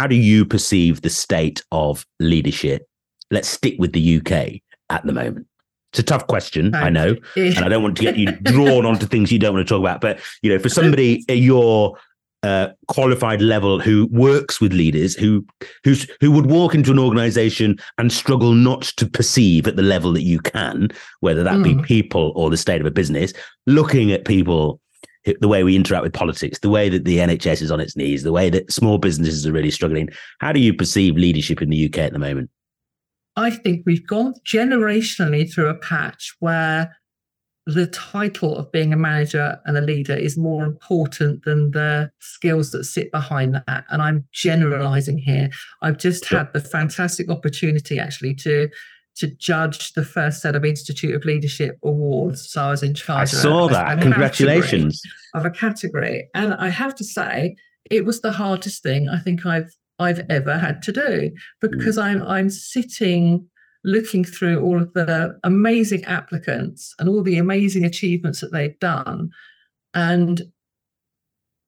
[0.00, 2.88] how do you perceive the state of leadership?
[3.30, 5.46] Let's stick with the UK at the moment.
[5.92, 9.04] It's a tough question, I know, and I don't want to get you drawn onto
[9.04, 10.00] things you don't want to talk about.
[10.00, 11.98] But you know, for somebody at your
[12.42, 15.44] uh, qualified level who works with leaders, who
[15.84, 20.14] who's who would walk into an organization and struggle not to perceive at the level
[20.14, 21.76] that you can, whether that mm.
[21.76, 23.34] be people or the state of a business,
[23.66, 24.80] looking at people
[25.40, 28.22] the way we interact with politics, the way that the NHS is on its knees,
[28.22, 30.08] the way that small businesses are really struggling.
[30.38, 32.50] How do you perceive leadership in the UK at the moment?
[33.36, 36.96] I think we've gone generationally through a patch where
[37.66, 42.70] the title of being a manager and a leader is more important than the skills
[42.72, 43.84] that sit behind that.
[43.90, 45.50] And I'm generalizing here.
[45.82, 48.68] I've just had the fantastic opportunity actually to
[49.16, 52.50] to judge the first set of Institute of Leadership awards.
[52.50, 53.22] So I was in charge.
[53.22, 53.98] I saw a, that.
[53.98, 55.02] A Congratulations!
[55.34, 57.56] Of a category, and I have to say,
[57.90, 62.02] it was the hardest thing I think I've I've ever had to do because mm.
[62.02, 63.46] I'm I'm sitting
[63.84, 69.30] looking through all of the amazing applicants and all the amazing achievements that they've done,
[69.94, 70.42] and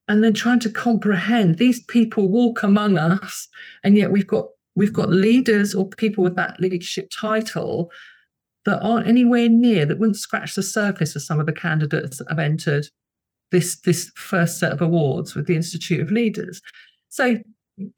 [0.09, 3.49] and then trying to comprehend these people walk among us,
[3.85, 7.91] and yet we've got we've got leaders or people with that leadership title
[8.65, 12.29] that aren't anywhere near that wouldn't scratch the surface of some of the candidates that
[12.29, 12.87] have entered
[13.51, 16.61] this this first set of awards with the Institute of Leaders.
[17.09, 17.37] So,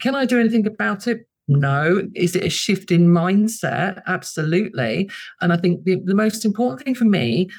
[0.01, 1.27] can I do anything about it?
[1.47, 2.03] No.
[2.15, 4.03] Is it a shift in mindset?
[4.07, 5.11] Absolutely.
[5.41, 7.51] And I think the, the most important thing for me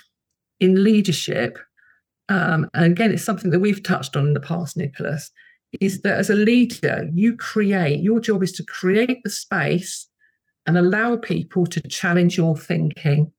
[0.60, 1.58] in leadership,
[2.30, 5.32] um, and again, it's something that we've touched on in the past, Nicholas,
[5.82, 10.08] is that as a leader, you create, your job is to create the space
[10.66, 13.32] and allow people to challenge your thinking.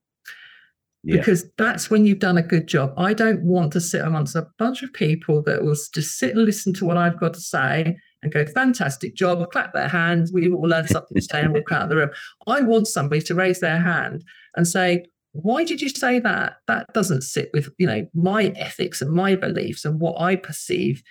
[1.02, 1.18] Yeah.
[1.18, 2.92] Because that's when you've done a good job.
[2.96, 6.44] I don't want to sit amongst a bunch of people that will just sit and
[6.44, 10.52] listen to what I've got to say and go, fantastic job, clap their hands, we've
[10.52, 12.10] all learned something today and walk out of the room.
[12.48, 14.24] I want somebody to raise their hand
[14.56, 16.56] and say, why did you say that?
[16.66, 21.02] That doesn't sit with, you know, my ethics and my beliefs and what I perceive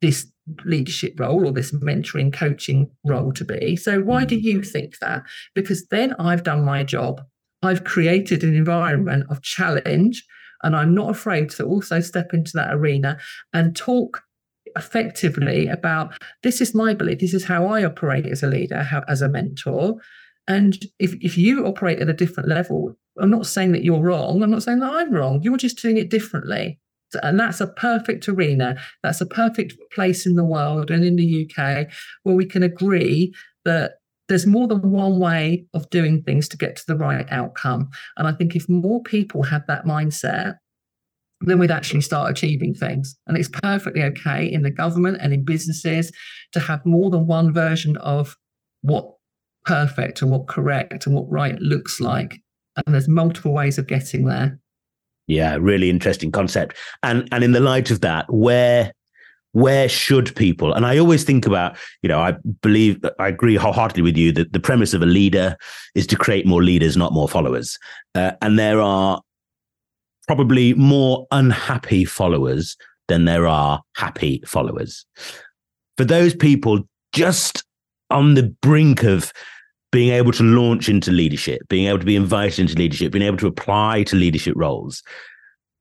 [0.00, 0.30] this
[0.64, 3.76] leadership role or this mentoring coaching role to be.
[3.76, 4.42] So why do mm.
[4.42, 5.22] you think that?
[5.54, 7.22] Because then I've done my job.
[7.62, 10.24] I've created an environment of challenge
[10.62, 13.18] and I'm not afraid to also step into that arena
[13.52, 14.22] and talk
[14.76, 19.02] effectively about this is my belief, this is how I operate as a leader, how,
[19.08, 19.96] as a mentor.
[20.46, 24.42] And if, if you operate at a different level, I'm not saying that you're wrong.
[24.42, 25.42] I'm not saying that I'm wrong.
[25.42, 26.78] You're just doing it differently.
[27.22, 28.80] And that's a perfect arena.
[29.02, 31.88] That's a perfect place in the world and in the UK
[32.22, 33.92] where we can agree that
[34.28, 37.88] there's more than one way of doing things to get to the right outcome.
[38.16, 40.56] And I think if more people have that mindset,
[41.40, 43.16] then we'd actually start achieving things.
[43.26, 46.12] And it's perfectly okay in the government and in businesses
[46.52, 48.36] to have more than one version of
[48.82, 49.14] what
[49.64, 52.40] perfect and what correct and what right looks like.
[52.76, 54.58] And there's multiple ways of getting there.
[55.28, 56.76] Yeah, really interesting concept.
[57.02, 58.92] And and in the light of that, where
[59.52, 64.02] where should people and i always think about you know i believe i agree wholeheartedly
[64.02, 65.56] with you that the premise of a leader
[65.94, 67.78] is to create more leaders not more followers
[68.14, 69.22] uh, and there are
[70.26, 72.76] probably more unhappy followers
[73.08, 75.06] than there are happy followers
[75.96, 76.80] for those people
[77.14, 77.64] just
[78.10, 79.32] on the brink of
[79.90, 83.38] being able to launch into leadership, being able to be invited into leadership, being able
[83.38, 85.02] to apply to leadership roles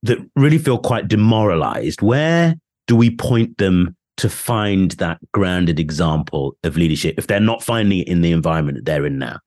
[0.04, 2.56] that really feel quite demoralized, where
[2.88, 8.00] do we point them to find that grounded example of leadership if they're not finding
[8.00, 9.40] it in the environment that they're in now?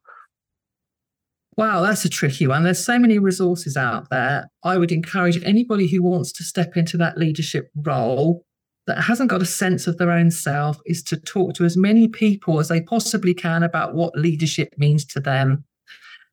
[1.56, 2.62] Wow, that's a tricky one.
[2.62, 4.46] There's so many resources out there.
[4.62, 8.44] I would encourage anybody who wants to step into that leadership role
[8.86, 12.08] that hasn't got a sense of their own self is to talk to as many
[12.08, 15.64] people as they possibly can about what leadership means to them.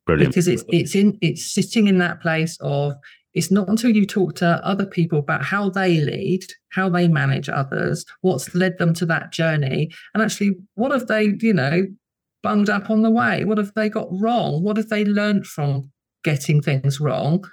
[0.06, 0.32] Brilliant.
[0.32, 2.94] Because it's it's in it's sitting in that place of
[3.34, 7.48] it's not until you talk to other people about how they lead, how they manage
[7.48, 11.86] others, what's led them to that journey, and actually what have they, you know,
[12.42, 13.44] bunged up on the way?
[13.44, 14.62] What have they got wrong?
[14.62, 15.90] What have they learned from
[16.24, 17.44] getting things wrong?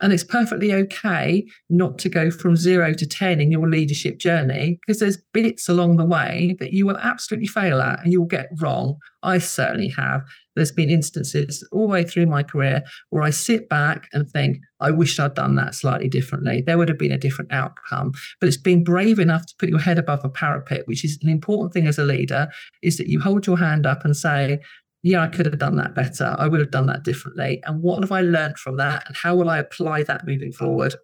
[0.00, 4.78] And it's perfectly okay not to go from zero to 10 in your leadership journey
[4.86, 8.48] because there's bits along the way that you will absolutely fail at and you'll get
[8.60, 8.96] wrong.
[9.22, 10.22] I certainly have.
[10.56, 14.58] There's been instances all the way through my career where I sit back and think,
[14.80, 16.62] I wish I'd done that slightly differently.
[16.64, 18.12] There would have been a different outcome.
[18.40, 21.28] But it's being brave enough to put your head above a parapet, which is an
[21.28, 22.48] important thing as a leader,
[22.82, 24.60] is that you hold your hand up and say,
[25.04, 26.34] yeah, I could have done that better.
[26.38, 27.62] I would have done that differently.
[27.66, 29.04] And what have I learned from that?
[29.06, 30.94] And how will I apply that moving forward?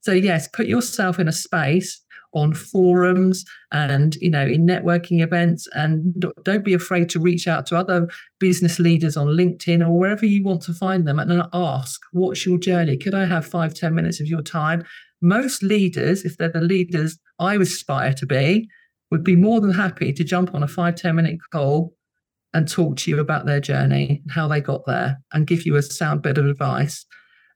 [0.00, 2.02] So, yes, put yourself in a space
[2.34, 7.64] on forums and you know in networking events and don't be afraid to reach out
[7.64, 8.06] to other
[8.38, 12.44] business leaders on linkedin or wherever you want to find them and uh, ask what's
[12.44, 14.84] your journey could i have five ten minutes of your time
[15.22, 18.68] most leaders if they're the leaders i aspire to be
[19.10, 21.94] would be more than happy to jump on a five ten minute call
[22.58, 25.76] and talk to you about their journey and how they got there and give you
[25.76, 27.06] a sound bit of advice.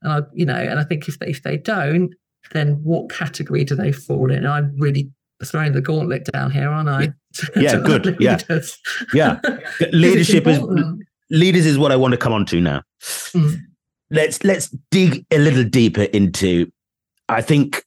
[0.01, 2.15] And I, you know, and I think if they, if they don't,
[2.53, 4.47] then what category do they fall in?
[4.47, 5.11] I'm really
[5.45, 7.12] throwing the gauntlet down here, aren't I?
[7.57, 8.17] Yeah, good.
[8.21, 8.38] Yeah,
[9.12, 9.41] yeah.
[9.93, 10.61] Leadership is
[11.31, 12.83] leaders is what I want to come on to now.
[13.03, 13.59] Mm.
[14.11, 16.71] Let's let's dig a little deeper into.
[17.29, 17.83] I think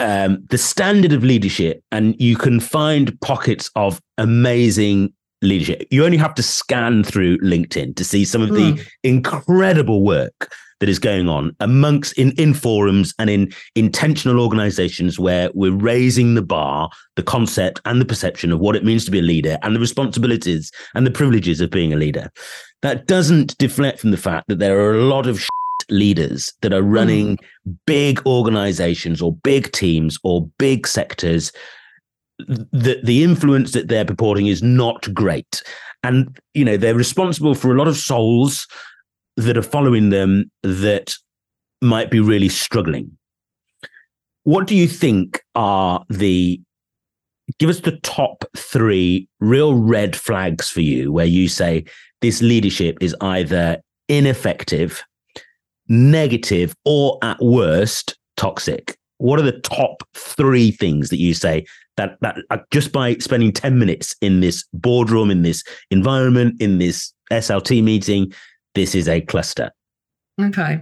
[0.00, 5.86] um, the standard of leadership, and you can find pockets of amazing leadership.
[5.90, 8.54] You only have to scan through LinkedIn to see some of mm.
[8.54, 8.88] the hmm.
[9.02, 15.50] incredible work that is going on amongst in, in forums and in intentional organizations where
[15.54, 19.18] we're raising the bar, the concept and the perception of what it means to be
[19.18, 22.30] a leader and the responsibilities and the privileges of being a leader.
[22.82, 25.46] That doesn't deflect from the fact that there are a lot of
[25.88, 27.76] leaders that are running mm.
[27.86, 31.52] big organizations or big teams or big sectors
[32.38, 35.62] the the influence that they're purporting is not great.
[36.02, 38.66] And you know they're responsible for a lot of souls
[39.36, 41.14] that are following them that
[41.82, 43.16] might be really struggling.
[44.44, 46.60] What do you think are the
[47.58, 51.84] give us the top 3 real red flags for you where you say
[52.20, 55.02] this leadership is either ineffective
[55.88, 58.96] negative or at worst toxic?
[59.18, 61.64] What are the top 3 things that you say
[61.96, 66.78] that that uh, just by spending 10 minutes in this boardroom in this environment in
[66.78, 68.32] this slt meeting
[68.74, 69.70] this is a cluster.
[70.40, 70.80] Okay.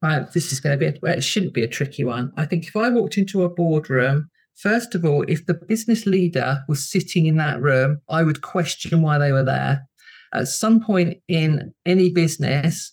[0.00, 2.32] Right this is going to be a, well, it shouldn't be a tricky one.
[2.36, 6.62] I think if i walked into a boardroom first of all if the business leader
[6.68, 9.86] was sitting in that room i would question why they were there.
[10.34, 12.92] At some point in any business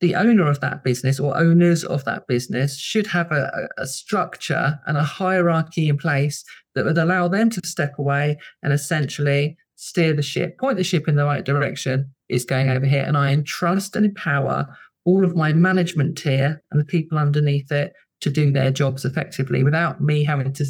[0.00, 4.78] the owner of that business or owners of that business should have a, a, structure
[4.86, 10.12] and a hierarchy in place that would allow them to step away and essentially steer
[10.12, 12.10] the ship, point the ship in the right direction.
[12.28, 13.04] It's going over here.
[13.04, 14.66] And I entrust and empower
[15.06, 19.62] all of my management tier and the people underneath it to do their jobs effectively
[19.62, 20.66] without me having to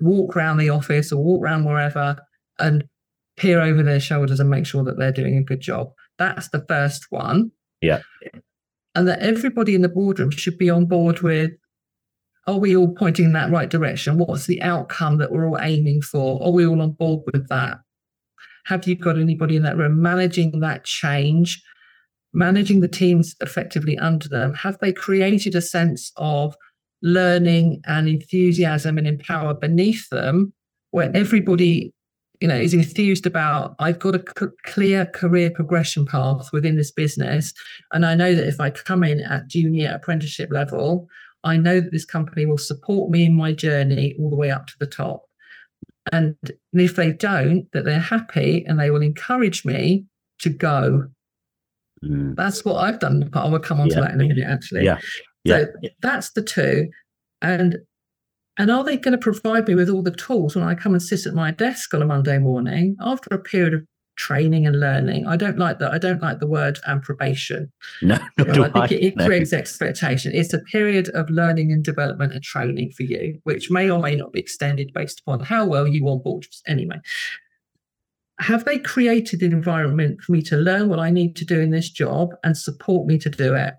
[0.00, 2.16] walk around the office or walk around wherever
[2.58, 2.84] and
[3.36, 5.88] peer over their shoulders and make sure that they're doing a good job.
[6.18, 7.50] That's the first one.
[7.82, 8.00] Yeah
[8.94, 11.50] and that everybody in the boardroom should be on board with
[12.46, 14.18] are we all pointing in that right direction?
[14.18, 16.42] What's the outcome that we're all aiming for?
[16.42, 17.78] Are we all on board with that?
[18.66, 21.62] Have you got anybody in that room managing that change,
[22.34, 24.54] managing the teams effectively under them?
[24.54, 26.54] Have they created a sense of
[27.02, 30.52] learning and enthusiasm and empower beneath them
[30.90, 31.92] where everybody
[32.40, 36.90] you know, is enthused about I've got a c- clear career progression path within this
[36.90, 37.52] business.
[37.92, 41.08] And I know that if I come in at junior apprenticeship level,
[41.44, 44.66] I know that this company will support me in my journey all the way up
[44.66, 45.22] to the top.
[46.12, 46.36] And
[46.72, 50.04] if they don't, that they're happy and they will encourage me
[50.40, 51.06] to go.
[52.04, 52.36] Mm.
[52.36, 53.28] That's what I've done.
[53.32, 53.94] But I will come on yeah.
[53.96, 54.84] to that in a minute, actually.
[54.84, 54.98] Yeah.
[55.44, 55.60] yeah.
[55.60, 55.66] So
[56.02, 56.88] that's the two.
[57.40, 57.78] And
[58.58, 61.02] and are they going to provide me with all the tools when I come and
[61.02, 63.82] sit at my desk on a Monday morning after a period of
[64.16, 65.26] training and learning.
[65.26, 65.92] I don't like that.
[65.92, 67.72] I don't like the word probation.
[68.02, 69.26] No, no, I think I, it, it no.
[69.26, 70.32] creates expectation.
[70.34, 74.14] It's a period of learning and development and training for you, which may or may
[74.14, 76.46] not be extended based upon how well you onboard.
[76.66, 77.00] Anyway,
[78.40, 81.70] have they created an environment for me to learn what I need to do in
[81.70, 83.74] this job and support me to do it?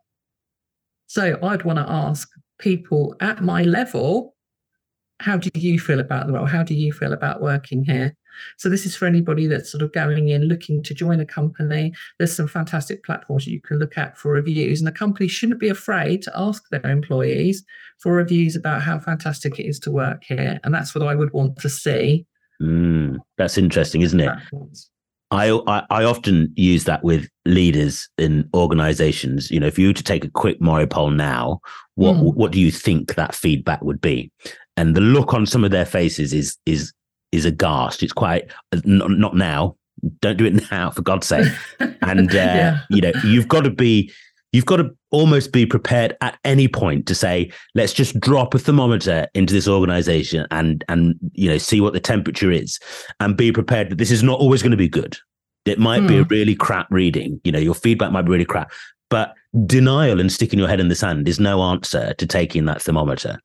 [1.07, 4.34] So I'd want to ask people at my level,
[5.19, 6.45] how do you feel about the role?
[6.45, 8.15] How do you feel about working here?
[8.57, 11.93] So this is for anybody that's sort of going in looking to join a company.
[12.19, 15.69] There's some fantastic platforms you can look at for reviews, and the company shouldn't be
[15.69, 17.63] afraid to ask their employees
[18.01, 20.59] for reviews about how fantastic it is to work here.
[20.65, 22.25] And that's what I would want to see.
[22.61, 24.31] Mm, that's interesting, isn't it?
[25.31, 29.49] I, I I often use that with leaders in organizations.
[29.49, 31.61] You know, if you were to take a quick Mori poll now,
[31.95, 32.35] what Mm.
[32.35, 34.31] what do you think that feedback would be?
[34.77, 36.93] And the look on some of their faces is is
[37.31, 38.03] is aghast.
[38.03, 38.51] It's quite
[38.83, 39.75] not, not now.
[40.21, 41.51] Don't do it now, for God's sake.
[42.01, 42.79] And uh, Yeah.
[42.89, 44.11] you know, you've got to be
[44.53, 48.59] you've got to almost be prepared at any point to say, let's just drop a
[48.59, 52.79] thermometer into this organization and and you know see what the temperature is,
[53.19, 55.17] and be prepared that this is not always going to be good.
[55.65, 56.27] It might be a Hmm.
[56.29, 57.41] really crap reading.
[57.43, 58.71] You know, your feedback might be really crap,
[59.09, 59.33] but
[59.65, 63.39] denial and sticking your head in the sand is no answer to taking that thermometer.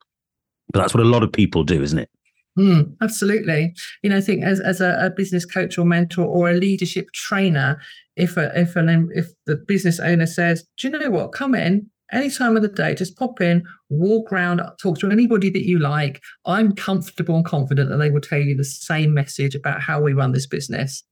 [0.73, 2.11] But that's what a lot of people do, isn't it?
[2.59, 3.75] Mm, absolutely.
[4.03, 7.11] You know, I think as, as a, a business coach or mentor or a leadership
[7.13, 7.81] trainer,
[8.17, 11.33] if a, if an if the business owner says, "Do you know what?
[11.33, 15.49] Come in any time of the day, just pop in, walk around, talk to anybody
[15.51, 19.55] that you like." I'm comfortable and confident that they will tell you the same message
[19.55, 21.05] about how we run this business.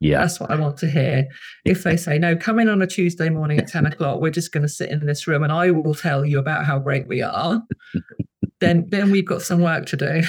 [0.00, 0.20] Yeah.
[0.20, 1.26] That's what I want to hear.
[1.64, 4.52] If they say, "No, come in on a Tuesday morning at ten o'clock, we're just
[4.52, 7.22] going to sit in this room and I will tell you about how great we
[7.22, 7.62] are,"
[8.60, 10.22] then then we've got some work to do.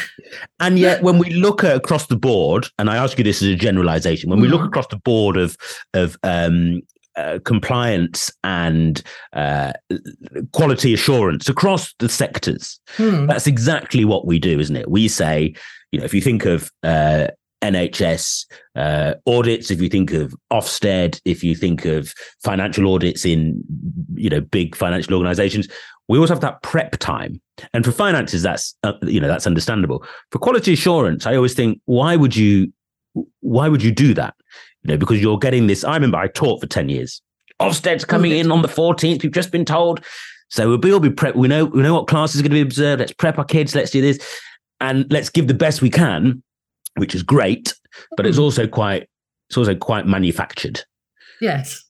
[0.60, 3.50] And yet, when we look at across the board, and I ask you this as
[3.50, 4.68] a generalization, when we look Mhm.
[4.68, 5.56] across the board of
[5.94, 6.82] of um,
[7.18, 9.02] uh, compliance and
[9.34, 9.72] uh,
[10.52, 13.26] quality assurance across the sectors, Hmm.
[13.28, 14.90] that's exactly what we do, isn't it?
[14.90, 15.54] We say,
[15.92, 17.28] you know, if you think of uh,
[17.62, 18.46] NHS
[18.76, 22.14] uh, audits, if you think of Ofsted, if you think of
[22.44, 23.64] financial audits in,
[24.14, 25.68] you know, big financial organizations,
[26.08, 27.42] we always have that prep time.
[27.74, 30.06] And for finances, that's uh, you know that's understandable.
[30.32, 32.72] For quality assurance, I always think, why would you,
[33.40, 34.36] why would you do that?
[34.84, 35.84] You know, because you're getting this.
[35.84, 37.22] I remember I taught for ten years.
[37.62, 39.24] Ofsted's coming in on the 14th.
[39.24, 40.04] We've just been told,
[40.50, 41.36] so we'll be all be prep.
[41.36, 43.00] We know we know what class is going to be observed.
[43.00, 43.74] Let's prep our kids.
[43.74, 44.20] Let's do this,
[44.82, 46.44] and let's give the best we can,
[46.98, 47.74] which is great.
[48.18, 48.42] But it's Mhm.
[48.42, 49.08] also quite
[49.50, 50.82] it's also quite manufactured.
[51.40, 51.85] Yes.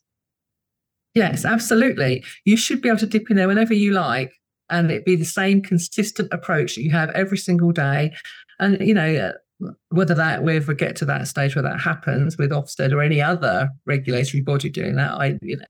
[1.15, 2.23] Yes, absolutely.
[2.43, 4.33] You should be able to dip in there whenever you like,
[4.69, 8.13] and it be the same consistent approach that you have every single day.
[8.59, 12.37] And you know, uh, whether that we ever get to that stage where that happens
[12.37, 15.65] with Ofsted or any other regulatory body doing that, I you know,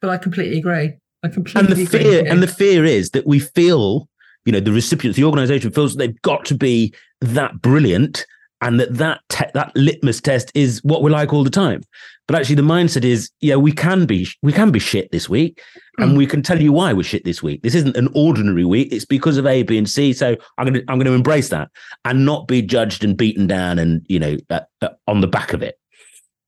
[0.00, 0.94] but I completely agree.
[1.22, 4.08] I completely and the agree fear and the fear is that we feel
[4.44, 8.26] you know the recipients the organization feels that they've got to be that brilliant
[8.60, 11.82] and that that te- that litmus test is what we're like all the time.
[12.28, 15.60] But actually the mindset is yeah we can be we can be shit this week
[15.98, 16.16] and Mm.
[16.16, 17.62] we can tell you why we're shit this week.
[17.62, 18.92] This isn't an ordinary week.
[18.92, 20.12] It's because of a b and c.
[20.12, 21.70] So i'm going to i'm going to embrace that
[22.04, 25.52] and not be judged and beaten down and you know uh, uh, on the back
[25.52, 25.79] of it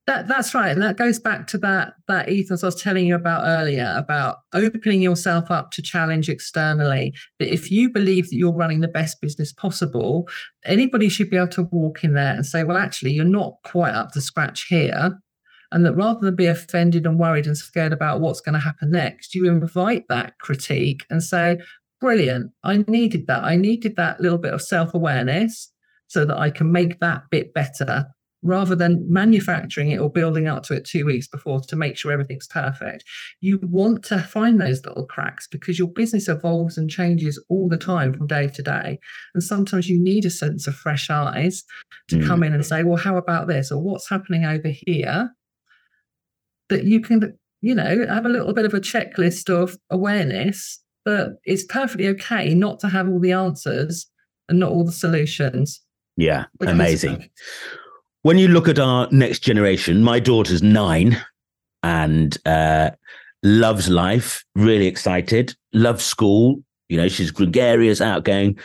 [0.08, 3.14] That that's right, and that goes back to that that ethos I was telling you
[3.14, 7.14] about earlier about opening yourself up to challenge externally.
[7.38, 10.28] That if you believe that you're running the best business possible,
[10.64, 13.94] anybody should be able to walk in there and say, "Well, actually, you're not quite
[13.94, 15.20] up to scratch here."
[15.70, 18.90] And that rather than be offended and worried and scared about what's going to happen
[18.90, 21.58] next, you invite that critique and say,
[22.00, 22.50] "Brilliant!
[22.64, 23.44] I needed that.
[23.44, 25.72] I needed that little bit of self awareness."
[26.08, 28.08] So that I can make that bit better
[28.42, 32.10] rather than manufacturing it or building up to it two weeks before to make sure
[32.10, 33.04] everything's perfect.
[33.40, 37.76] You want to find those little cracks because your business evolves and changes all the
[37.76, 38.98] time from day to day.
[39.34, 41.62] And sometimes you need a sense of fresh eyes
[42.08, 42.26] to Mm.
[42.26, 43.70] come in and say, well, how about this?
[43.70, 45.30] Or what's happening over here?
[46.68, 51.34] That you can, you know, have a little bit of a checklist of awareness, but
[51.44, 54.06] it's perfectly okay not to have all the answers
[54.48, 55.80] and not all the solutions.
[56.16, 57.28] yeah amazing
[58.22, 61.20] when you look at our next generation, my daughter's nine
[61.82, 62.90] and uh,
[63.42, 66.62] loves life, really excited, loves school.
[66.88, 68.58] You know, she's gregarious, outgoing.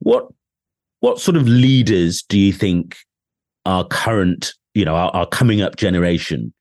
[0.00, 0.28] What
[1.00, 2.96] what sort of leaders do you think
[3.66, 6.52] our current, you know, our, our coming up generation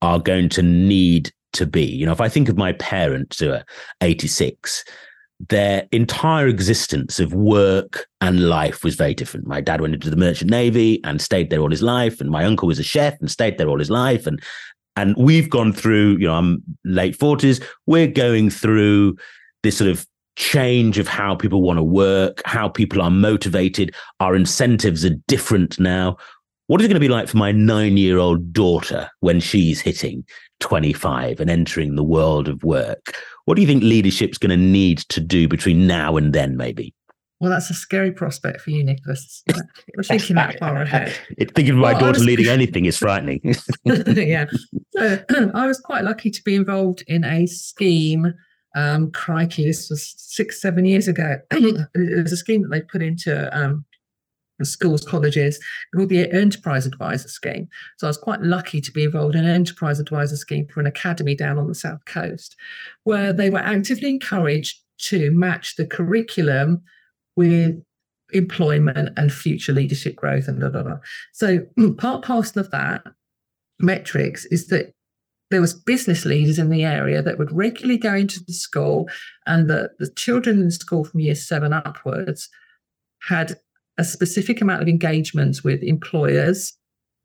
[0.00, 1.84] are going to need to be?
[1.84, 3.64] You know, if I think of my parents who are
[4.00, 4.84] 86,
[5.48, 9.46] their entire existence of work and life was very different.
[9.46, 12.44] My dad went into the merchant navy and stayed there all his life, and my
[12.44, 14.42] uncle was a chef and stayed there all his life, and
[14.96, 16.18] and we've gone through.
[16.18, 17.60] You know, I'm late forties.
[17.86, 19.16] We're going through
[19.62, 23.94] this sort of change of how people want to work, how people are motivated.
[24.20, 26.16] Our incentives are different now.
[26.68, 29.80] What is it going to be like for my nine year old daughter when she's
[29.80, 30.24] hitting
[30.60, 33.14] 25 and entering the world of work?
[33.44, 36.94] What do you think leadership's going to need to do between now and then, maybe?
[37.42, 39.42] Well, that's a scary prospect for you, Nicholas.
[39.96, 41.12] We're thinking that far ahead.
[41.36, 42.24] thinking of my well, daughter was...
[42.24, 43.40] leading anything is frightening.
[43.84, 44.46] yeah.
[44.92, 48.32] So I was quite lucky to be involved in a scheme.
[48.76, 51.38] Um, crikey, this was six, seven years ago.
[51.50, 53.84] it was a scheme that they put into um,
[54.64, 55.58] schools, colleges,
[55.94, 57.68] called the Enterprise Advisor Scheme.
[57.98, 60.86] So I was quite lucky to be involved in an Enterprise Advisor Scheme for an
[60.86, 62.56] academy down on the South Coast,
[63.04, 66.82] where they were actively encouraged to match the curriculum
[67.36, 67.82] with
[68.32, 70.98] employment and future leadership growth and blah, blah, blah.
[71.32, 71.66] So
[71.98, 73.04] part parcel of that
[73.78, 74.94] metrics is that
[75.50, 79.08] there was business leaders in the area that would regularly go into the school
[79.46, 82.48] and the, the children in the school from year seven upwards
[83.28, 83.58] had
[83.98, 86.76] a specific amount of engagements with employers,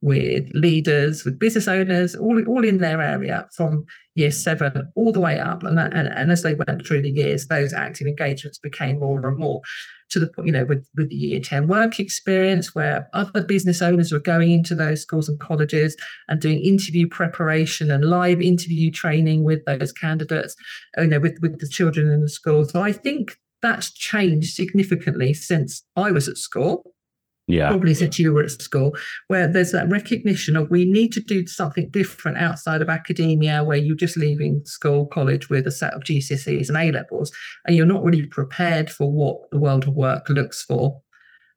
[0.02, 5.20] with leaders, with business owners, all, all in their area from year seven all the
[5.20, 5.64] way up.
[5.64, 9.38] And, and, and as they went through the years, those active engagements became more and
[9.38, 9.62] more
[10.10, 13.82] to the point, you know, with, with the year 10 work experience, where other business
[13.82, 15.98] owners were going into those schools and colleges
[16.28, 20.56] and doing interview preparation and live interview training with those candidates,
[20.98, 22.66] you know, with, with the children in the school.
[22.66, 23.38] So I think
[23.68, 26.94] that's changed significantly since I was at school.
[27.50, 27.70] Yeah.
[27.70, 28.94] Probably since you were at school,
[29.28, 33.78] where there's that recognition of we need to do something different outside of academia, where
[33.78, 37.32] you're just leaving school, college with a set of GCSEs and A levels,
[37.66, 41.02] and you're not really prepared for what the world of work looks for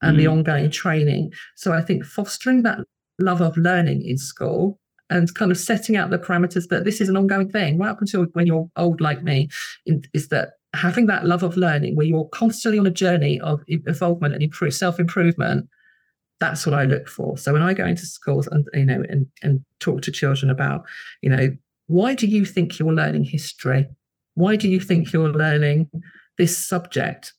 [0.00, 0.20] and mm.
[0.20, 1.32] the ongoing training.
[1.56, 2.78] So I think fostering that
[3.18, 4.78] love of learning in school
[5.10, 8.00] and kind of setting out the parameters that this is an ongoing thing right up
[8.00, 9.48] until when you're old like me
[10.14, 14.34] is that having that love of learning where you're constantly on a journey of evolvement
[14.34, 15.68] and improve self-improvement
[16.40, 17.36] that's what i look for.
[17.38, 20.84] So when i go into schools and you know and, and talk to children about
[21.22, 21.50] you know
[21.86, 23.88] why do you think you're learning history?
[24.34, 25.90] Why do you think you're learning
[26.38, 27.32] this subject?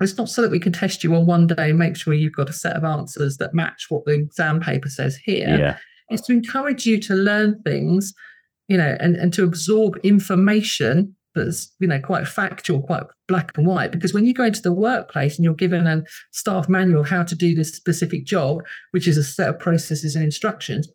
[0.00, 2.34] It's not so that we can test you on one day and make sure you've
[2.34, 5.56] got a set of answers that match what the exam paper says here.
[5.58, 5.76] Yeah.
[6.08, 8.12] it's to encourage you to learn things
[8.68, 13.66] you know and, and to absorb information that's you know quite factual, quite black and
[13.66, 13.92] white.
[13.92, 17.34] Because when you go into the workplace and you're given a staff manual how to
[17.34, 18.62] do this specific job,
[18.92, 20.88] which is a set of processes and instructions,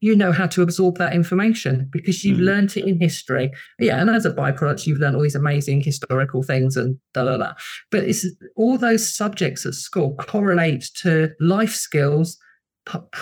[0.00, 2.44] you know how to absorb that information because you've mm.
[2.44, 3.50] learned it in history.
[3.78, 7.36] Yeah, and as a byproduct, you've learned all these amazing historical things and da da
[7.38, 7.54] da.
[7.90, 12.38] But it's all those subjects at school correlate to life skills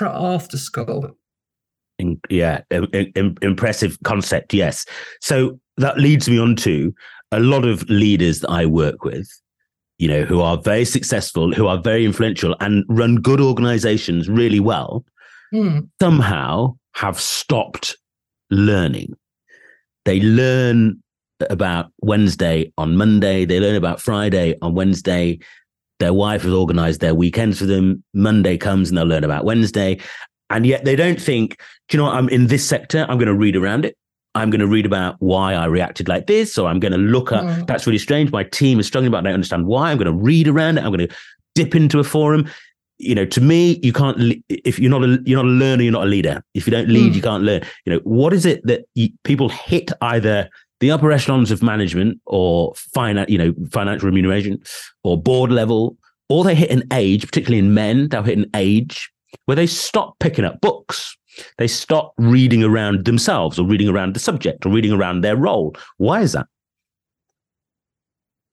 [0.00, 1.16] after school.
[1.98, 4.52] In, yeah, in, in, impressive concept.
[4.52, 4.84] Yes.
[5.20, 6.92] So that leads me on to
[7.30, 9.28] a lot of leaders that I work with,
[9.98, 14.60] you know, who are very successful, who are very influential and run good organizations really
[14.60, 15.04] well,
[15.52, 15.88] mm.
[16.00, 17.96] somehow have stopped
[18.50, 19.14] learning.
[20.04, 21.02] They learn
[21.50, 25.38] about Wednesday on Monday, they learn about Friday on Wednesday.
[26.00, 28.02] Their wife has organized their weekends for them.
[28.14, 30.00] Monday comes and they'll learn about Wednesday.
[30.50, 32.16] And yet they don't think, do you know what?
[32.16, 33.06] I'm in this sector.
[33.08, 33.96] I'm going to read around it.
[34.34, 37.32] I'm going to read about why I reacted like this, or I'm going to look
[37.32, 37.66] at mm.
[37.66, 38.32] that's really strange.
[38.32, 39.18] My team is struggling about.
[39.18, 39.20] It.
[39.20, 39.90] I don't understand why.
[39.90, 40.84] I'm going to read around it.
[40.84, 41.14] I'm going to
[41.54, 42.50] dip into a forum.
[42.98, 44.42] You know, to me, you can't.
[44.48, 46.42] If you're not a you're not a learner, you're not a leader.
[46.54, 47.16] If you don't lead, mm.
[47.16, 47.62] you can't learn.
[47.84, 52.20] You know, what is it that you, people hit either the upper echelons of management
[52.26, 54.60] or finance, you know, financial remuneration
[55.04, 55.96] or board level,
[56.28, 59.10] or they hit an age, particularly in men, they'll hit an age
[59.44, 61.16] where they stop picking up books
[61.58, 65.74] they stop reading around themselves or reading around the subject or reading around their role.
[65.96, 66.46] Why is that?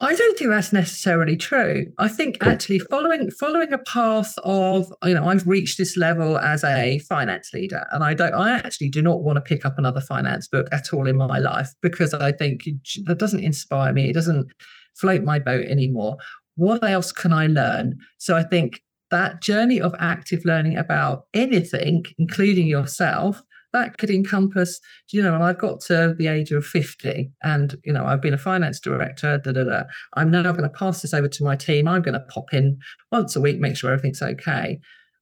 [0.03, 1.85] I don't think that's necessarily true.
[1.99, 6.63] I think actually following following a path of you know I've reached this level as
[6.63, 10.01] a finance leader, and I don't I actually do not want to pick up another
[10.01, 12.67] finance book at all in my life because I think
[13.05, 14.09] that doesn't inspire me.
[14.09, 14.51] It doesn't
[14.95, 16.17] float my boat anymore.
[16.55, 17.99] What else can I learn?
[18.17, 23.43] So I think that journey of active learning about anything, including yourself,
[23.73, 24.79] that could encompass,
[25.11, 28.33] you know, and I've got to the age of 50 and, you know, I've been
[28.33, 29.83] a finance director, da, da, da.
[30.15, 31.87] I'm now going to pass this over to my team.
[31.87, 32.79] I'm going to pop in
[33.11, 34.79] once a week, make sure everything's okay.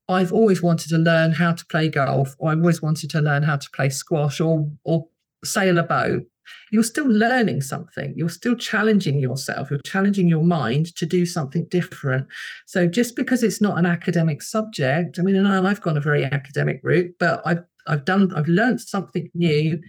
[0.08, 3.44] I've always wanted to learn how to play golf, or I've always wanted to learn
[3.44, 5.06] how to play squash or, or
[5.46, 6.24] sail a boat.
[6.72, 8.14] You're still learning something.
[8.16, 9.70] You're still challenging yourself.
[9.70, 12.28] You're challenging your mind to do something different.
[12.68, 16.24] So just because it's not an academic subject, I mean, and I've gone a very
[16.24, 19.80] academic route, but I've I've done I've learned something new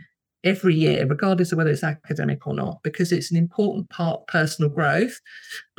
[0.42, 4.70] every year, regardless of whether it's academic or not, because it's an important part personal
[4.70, 5.20] growth.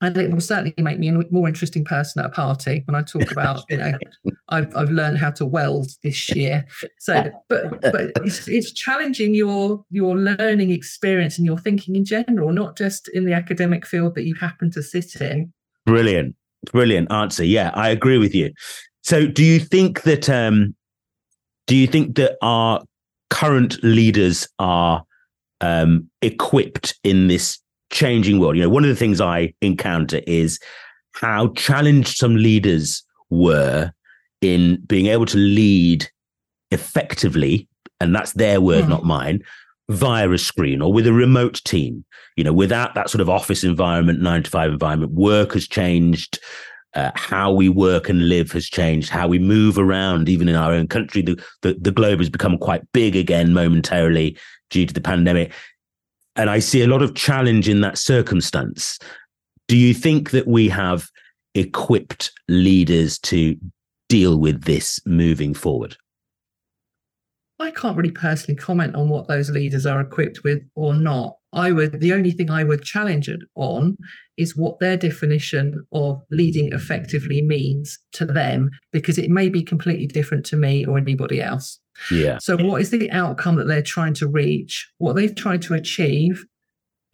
[0.00, 3.02] and it will certainly make me a more interesting person at a party when I
[3.02, 3.92] talk about, you know,
[4.50, 6.66] I've, I've learned how to weld this year.
[6.98, 12.52] So, but but it's, it's challenging your your learning experience and your thinking in general,
[12.52, 15.52] not just in the academic field that you happen to sit in.
[15.86, 16.34] Brilliant,
[16.72, 17.44] brilliant answer.
[17.44, 18.52] Yeah, I agree with you.
[19.02, 20.74] So, do you think that um,
[21.66, 22.82] do you think that our
[23.30, 25.04] current leaders are
[25.60, 27.58] um, equipped in this
[27.90, 28.56] changing world.
[28.56, 30.58] You know, one of the things I encounter is
[31.14, 33.92] how challenged some leaders were
[34.40, 36.08] in being able to lead
[36.70, 37.68] effectively,
[38.00, 38.88] and that's their word, mm.
[38.88, 39.42] not mine,
[39.88, 42.04] via a screen or with a remote team.
[42.36, 46.38] You know, without that sort of office environment, nine to five environment, work has changed.
[46.94, 49.10] Uh, how we work and live has changed.
[49.10, 52.58] How we move around, even in our own country, the, the the globe has become
[52.58, 54.36] quite big again momentarily
[54.70, 55.52] due to the pandemic
[56.36, 58.98] and I see a lot of challenge in that circumstance.
[59.68, 61.08] Do you think that we have
[61.54, 63.56] equipped leaders to
[64.10, 65.96] deal with this moving forward?
[67.60, 71.36] I can't really personally comment on what those leaders are equipped with or not.
[71.52, 73.96] I would the only thing I would challenge it on
[74.36, 80.06] is what their definition of leading effectively means to them, because it may be completely
[80.06, 81.78] different to me or anybody else.
[82.10, 82.38] Yeah.
[82.38, 84.90] So, what is the outcome that they're trying to reach?
[84.98, 86.44] What they've tried to achieve,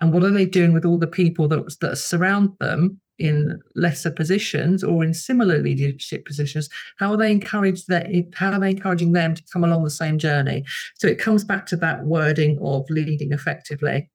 [0.00, 4.10] and what are they doing with all the people that that surround them in lesser
[4.10, 6.68] positions or in similar leadership positions?
[6.98, 8.08] How are they encouraged that?
[8.34, 10.64] How are they encouraging them to come along the same journey?
[10.96, 14.10] So it comes back to that wording of leading effectively.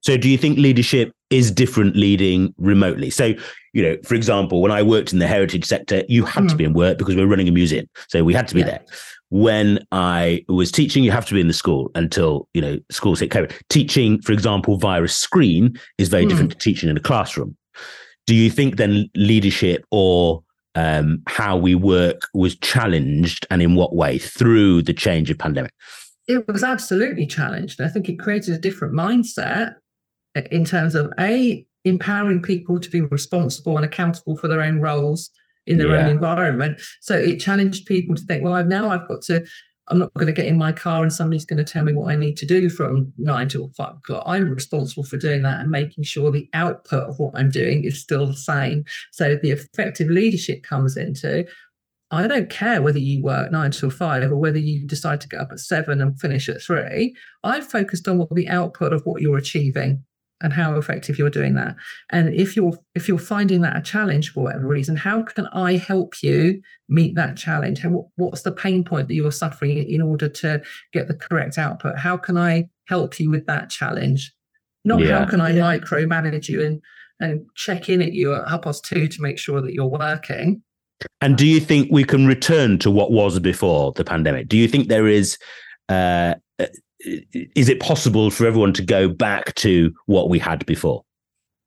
[0.00, 3.10] So, do you think leadership is different leading remotely?
[3.10, 3.34] So,
[3.72, 6.48] you know, for example, when I worked in the heritage sector, you had mm.
[6.50, 8.60] to be in work because we are running a museum, so we had to be
[8.60, 8.66] yeah.
[8.66, 8.84] there
[9.30, 13.20] when I was teaching, you have to be in the school until, you know, schools
[13.20, 13.52] hit COVID.
[13.68, 16.30] Teaching, for example, via a screen is very mm.
[16.30, 17.56] different to teaching in a classroom.
[18.28, 23.96] Do you think then leadership or um, how we work was challenged and in what
[23.96, 25.72] way through the change of pandemic?
[26.26, 27.80] It was absolutely challenged.
[27.80, 29.76] I think it created a different mindset
[30.50, 35.30] in terms of A, empowering people to be responsible and accountable for their own roles
[35.66, 36.04] in their yeah.
[36.04, 36.82] own environment.
[37.00, 39.42] So it challenged people to think, well, I've now I've got to,
[39.90, 42.10] I'm not going to get in my car and somebody's going to tell me what
[42.10, 44.22] I need to do from nine till five o'clock.
[44.26, 48.00] I'm responsible for doing that and making sure the output of what I'm doing is
[48.00, 48.84] still the same.
[49.12, 51.46] So the effective leadership comes into
[52.10, 55.40] I don't care whether you work nine till five or whether you decide to get
[55.40, 57.14] up at seven and finish at three.
[57.44, 60.04] I've focused on what the output of what you're achieving
[60.40, 61.76] and how effective you're doing that.
[62.10, 65.76] And if you're if you're finding that a challenge for whatever reason how can i
[65.76, 67.84] help you meet that challenge?
[68.16, 70.62] What's the pain point that you're suffering in order to
[70.92, 71.98] get the correct output?
[71.98, 74.32] How can i help you with that challenge?
[74.84, 75.18] Not yeah.
[75.18, 76.80] how can i micromanage you and
[77.20, 80.62] and check in at you at half past two to make sure that you're working.
[81.20, 84.48] And do you think we can return to what was before the pandemic?
[84.48, 85.38] Do you think there is
[85.88, 86.34] uh,
[87.00, 91.04] is it possible for everyone to go back to what we had before?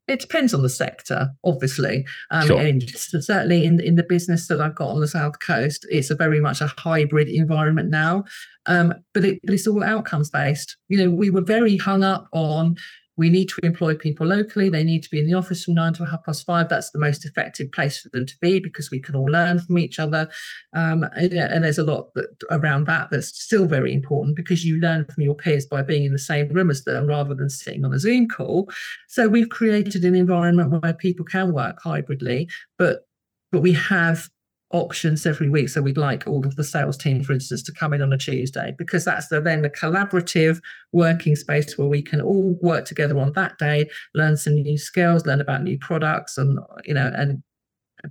[0.07, 2.05] It depends on the sector, obviously.
[2.31, 2.59] Um, sure.
[2.59, 6.15] And certainly in, in the business that I've got on the South Coast, it's a
[6.15, 8.25] very much a hybrid environment now.
[8.65, 10.75] Um, but, it, but it's all outcomes based.
[10.89, 12.75] You know, we were very hung up on
[13.21, 14.67] we need to employ people locally.
[14.67, 16.69] They need to be in the office from nine to half past five.
[16.69, 19.77] That's the most effective place for them to be because we can all learn from
[19.77, 20.27] each other.
[20.73, 24.81] Um, and, and, there's a lot that, around that that's still very important because you
[24.81, 27.85] learn from your peers by being in the same room as them rather than sitting
[27.85, 28.67] on a Zoom call.
[29.07, 32.49] So we've created an environment where people can work hybridly,
[32.79, 33.07] but
[33.51, 34.29] but we have
[34.73, 35.69] options every week.
[35.69, 38.17] So we'd like all of the sales team, for instance, to come in on a
[38.17, 40.61] Tuesday because that's the, then the collaborative
[40.91, 45.25] working space where we can all work together on that day, learn some new skills,
[45.25, 47.43] learn about new products, and you know, and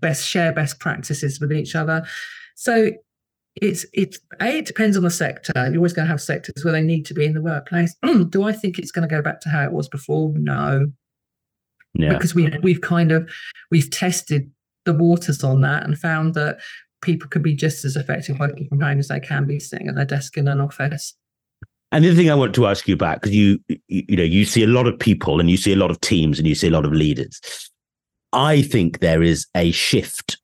[0.01, 2.07] best share best practices with each other.
[2.55, 2.91] So
[3.57, 5.53] it's it's a it depends on the sector.
[5.57, 7.95] You're always going to have sectors where they need to be in the workplace.
[8.29, 10.33] Do I think it's going to go back to how it was before?
[10.35, 10.87] No.
[11.95, 12.13] Yeah.
[12.13, 13.29] Because we we've kind of
[13.71, 14.51] we've tested
[14.91, 16.59] the waters on that and found that
[17.03, 19.95] people could be just as effective working from home as they can be sitting at
[19.95, 21.15] their desk in an office.
[21.93, 24.23] And the other thing I want to ask you about, because you, you, you know,
[24.23, 26.55] you see a lot of people and you see a lot of teams and you
[26.55, 27.41] see a lot of leaders.
[28.33, 30.39] I think there is a shift,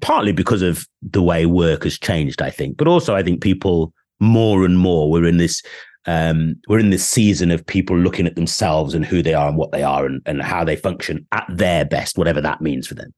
[0.00, 2.40] partly because of the way work has changed.
[2.40, 5.62] I think, but also I think people more and more we're in this
[6.06, 9.58] um, we're in this season of people looking at themselves and who they are and
[9.58, 12.94] what they are and, and how they function at their best, whatever that means for
[12.94, 13.12] them.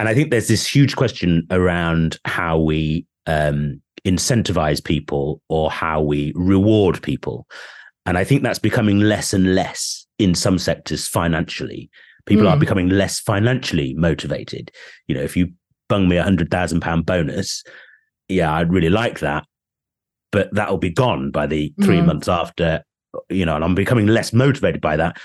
[0.00, 6.00] And I think there's this huge question around how we um, incentivize people or how
[6.00, 7.46] we reward people.
[8.06, 11.90] And I think that's becoming less and less in some sectors financially.
[12.24, 12.48] People mm.
[12.48, 12.60] are hmm.
[12.60, 14.70] becoming less financially motivated.
[15.06, 15.52] You know, if you
[15.90, 17.62] bung me a hundred thousand pound bonus,
[18.26, 19.44] yeah, I'd really like that,
[20.32, 22.06] but that'll be gone by the three mm.
[22.06, 22.84] months after.
[23.28, 25.20] You know, and I'm becoming less motivated by that.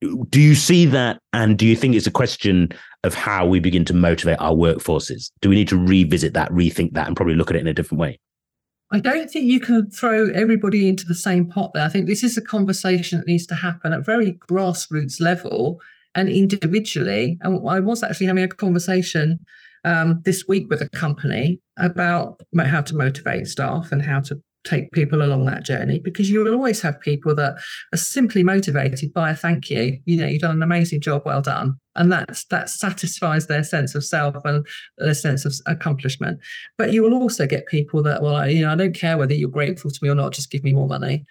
[0.00, 1.18] Do you see that?
[1.32, 2.68] And do you think it's a question
[3.04, 5.30] of how we begin to motivate our workforces?
[5.40, 7.74] Do we need to revisit that, rethink that, and probably look at it in a
[7.74, 8.18] different way?
[8.92, 11.84] I don't think you can throw everybody into the same pot there.
[11.84, 15.80] I think this is a conversation that needs to happen at very grassroots level
[16.14, 17.36] and individually.
[17.40, 19.40] And I was actually having a conversation
[19.84, 24.92] um, this week with a company about how to motivate staff and how to take
[24.92, 27.56] people along that journey because you will always have people that
[27.92, 29.98] are simply motivated by a thank you.
[30.04, 31.78] You know, you've done an amazing job, well done.
[31.94, 34.66] And that's that satisfies their sense of self and
[34.98, 36.40] their sense of accomplishment.
[36.76, 39.48] But you will also get people that, well, you know, I don't care whether you're
[39.48, 41.24] grateful to me or not, just give me more money.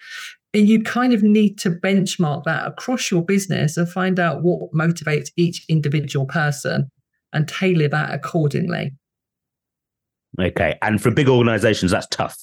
[0.54, 4.72] And you kind of need to benchmark that across your business and find out what
[4.72, 6.90] motivates each individual person
[7.34, 8.94] and tailor that accordingly.
[10.40, 10.78] Okay.
[10.82, 12.38] And for big organizations, that's tough.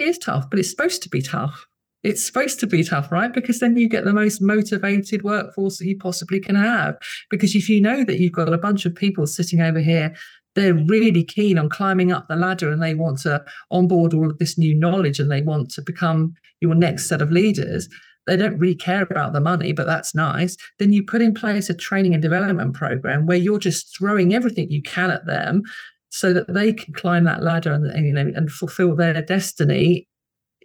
[0.00, 1.66] It is tough, but it's supposed to be tough.
[2.02, 3.30] It's supposed to be tough, right?
[3.30, 6.96] Because then you get the most motivated workforce that you possibly can have.
[7.28, 10.16] Because if you know that you've got a bunch of people sitting over here,
[10.54, 14.38] they're really keen on climbing up the ladder and they want to onboard all of
[14.38, 16.32] this new knowledge and they want to become
[16.62, 17.86] your next set of leaders
[18.26, 20.56] they don't really care about the money, but that's nice.
[20.78, 24.70] Then you put in place a training and development program where you're just throwing everything
[24.70, 25.62] you can at them
[26.10, 30.06] so that they can climb that ladder and, you know and fulfill their destiny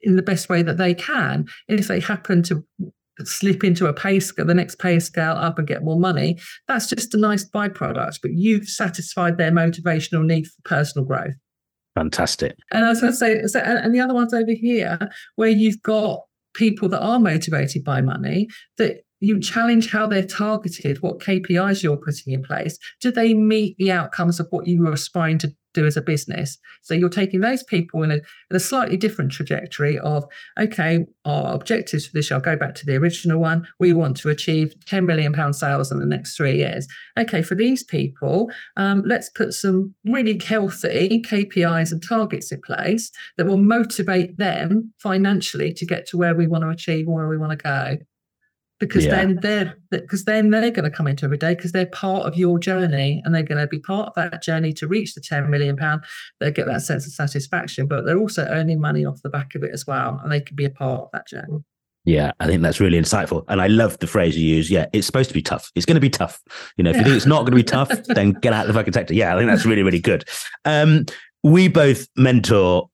[0.03, 1.45] in the best way that they can.
[1.67, 2.63] And if they happen to
[3.23, 6.37] slip into a pay scale, the next pay scale up and get more money,
[6.67, 8.19] that's just a nice byproduct.
[8.21, 11.35] But you've satisfied their motivational need for personal growth.
[11.95, 12.57] Fantastic.
[12.71, 14.99] And I was going to say, so, and the other ones over here,
[15.35, 16.21] where you've got
[16.53, 21.97] people that are motivated by money that you challenge how they're targeted, what KPIs you're
[21.97, 22.77] putting in place.
[23.01, 26.59] Do they meet the outcomes of what you were aspiring to do as a business?
[26.83, 30.25] So you're taking those people in a, in a slightly different trajectory of,
[30.59, 33.67] okay, our objectives for this year, I'll go back to the original one.
[33.79, 36.87] We want to achieve 10 million pound sales in the next three years.
[37.17, 43.09] Okay, for these people, um, let's put some really healthy KPIs and targets in place
[43.37, 47.39] that will motivate them financially to get to where we want to achieve, where we
[47.39, 47.97] want to go
[48.79, 49.11] because yeah.
[49.11, 52.35] then they're because then they're going to come into every day because they're part of
[52.35, 55.49] your journey and they're going to be part of that journey to reach the 10
[55.49, 56.03] million pound
[56.39, 59.63] they get that sense of satisfaction but they're also earning money off the back of
[59.63, 61.63] it as well and they can be a part of that journey
[62.07, 63.43] yeah, I think that's really insightful.
[63.47, 64.69] And I love the phrase you use.
[64.69, 65.71] Yeah, it's supposed to be tough.
[65.73, 66.39] It's going to be tough.
[66.77, 68.67] You know, if you think it's not going to be tough, then get out of
[68.67, 69.15] the fucking sector.
[69.15, 70.23] Yeah, I think that's really, really good.
[70.65, 71.07] Um,
[71.43, 72.91] we both mentor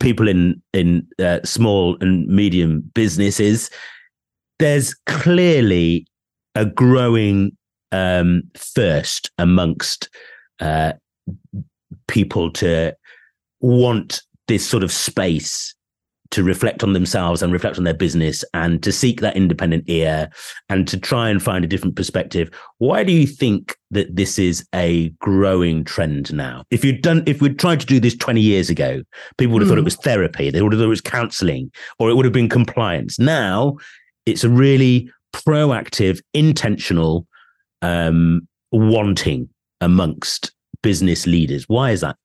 [0.00, 3.70] people in in uh, small and medium businesses
[4.62, 6.06] there's clearly
[6.54, 7.50] a growing
[7.90, 10.08] um, thirst amongst
[10.60, 10.92] uh,
[12.06, 12.94] people to
[13.60, 15.74] want this sort of space
[16.30, 20.30] to reflect on themselves and reflect on their business and to seek that independent ear
[20.68, 22.48] and to try and find a different perspective.
[22.78, 26.62] Why do you think that this is a growing trend now?
[26.70, 29.02] If you'd done, if we'd tried to do this 20 years ago,
[29.38, 29.72] people would have mm.
[29.72, 29.86] thought it hmm.
[29.86, 33.18] was therapy, they would have thought it was counseling, or it would have been compliance.
[33.18, 33.76] Now
[34.26, 37.26] it's a really proactive, intentional
[37.80, 39.48] um, wanting
[39.80, 40.52] amongst
[40.82, 41.64] business leaders.
[41.68, 42.16] Why is that?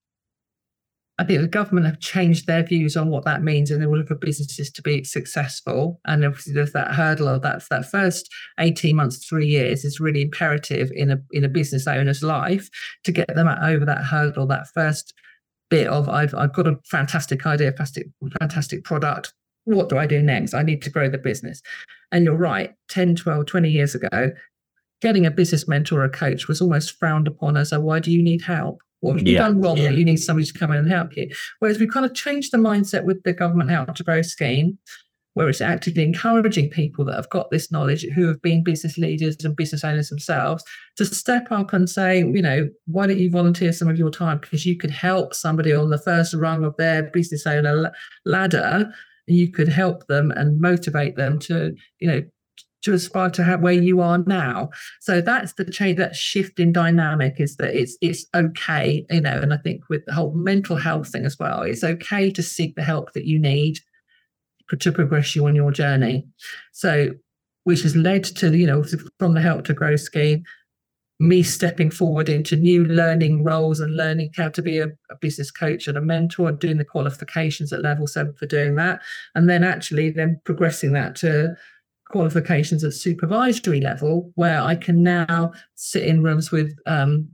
[1.19, 4.13] I think the government have changed their views on what that means in order for
[4.13, 5.99] businesses to be successful.
[6.05, 8.29] And obviously, there's that hurdle of that that first
[8.59, 12.69] eighteen months, three years is really imperative in a in a business owner's life
[13.03, 14.45] to get them over that hurdle.
[14.45, 15.11] That first
[15.71, 18.07] bit of I've I've got a fantastic idea, fantastic
[18.39, 19.33] fantastic product
[19.75, 20.53] what do I do next?
[20.53, 21.61] I need to grow the business.
[22.11, 24.31] And you're right, 10, 12, 20 years ago,
[25.01, 28.11] getting a business mentor or a coach was almost frowned upon as a why do
[28.11, 28.81] you need help?
[29.01, 29.39] What have you yeah.
[29.39, 29.89] done wrong yeah.
[29.89, 31.29] that you need somebody to come in and help you?
[31.59, 34.79] Whereas we've kind of changed the mindset with the government help to grow scheme,
[35.35, 39.37] where it's actively encouraging people that have got this knowledge who have been business leaders
[39.43, 40.63] and business owners themselves
[40.95, 44.39] to step up and say, you know, why don't you volunteer some of your time
[44.39, 47.91] because you could help somebody on the first rung of their business owner
[48.25, 48.91] ladder
[49.27, 52.23] you could help them and motivate them to, you know,
[52.83, 54.69] to aspire to have where you are now.
[55.01, 59.39] So that's the change, that shift in dynamic is that it's it's okay, you know,
[59.41, 62.75] and I think with the whole mental health thing as well, it's okay to seek
[62.75, 63.79] the help that you need.
[64.79, 66.27] to progress you on your journey.
[66.73, 67.11] So,
[67.63, 68.83] which has led to, you know,
[69.19, 70.43] from the Help to Grow scheme,
[71.19, 75.49] me stepping forward into new learning roles and learning how to be a, a, business
[75.49, 79.01] coach and a mentor and doing the qualifications at level seven for doing that.
[79.33, 81.55] And then actually then progressing that to
[82.09, 87.27] qualifications at supervisory level, where I can now sit in rooms with um,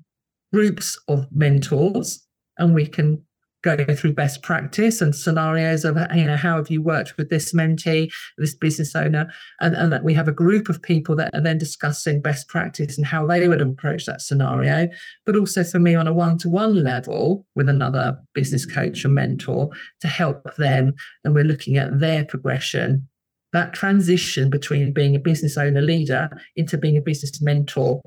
[0.54, 2.26] groups of mentors
[2.58, 3.22] and we can
[3.64, 7.54] go through best practice and scenarios of you know how have you worked with this
[7.54, 11.42] mentee this business owner and, and that we have a group of people that are
[11.42, 14.88] then discussing best practice and how they would approach that scenario.
[15.26, 19.70] But also for me on a one-to-one level with another business coach or mentor
[20.02, 20.94] to help them
[21.24, 23.08] and we're looking at their progression.
[23.54, 28.02] That transition between being a business owner leader into being a business mentor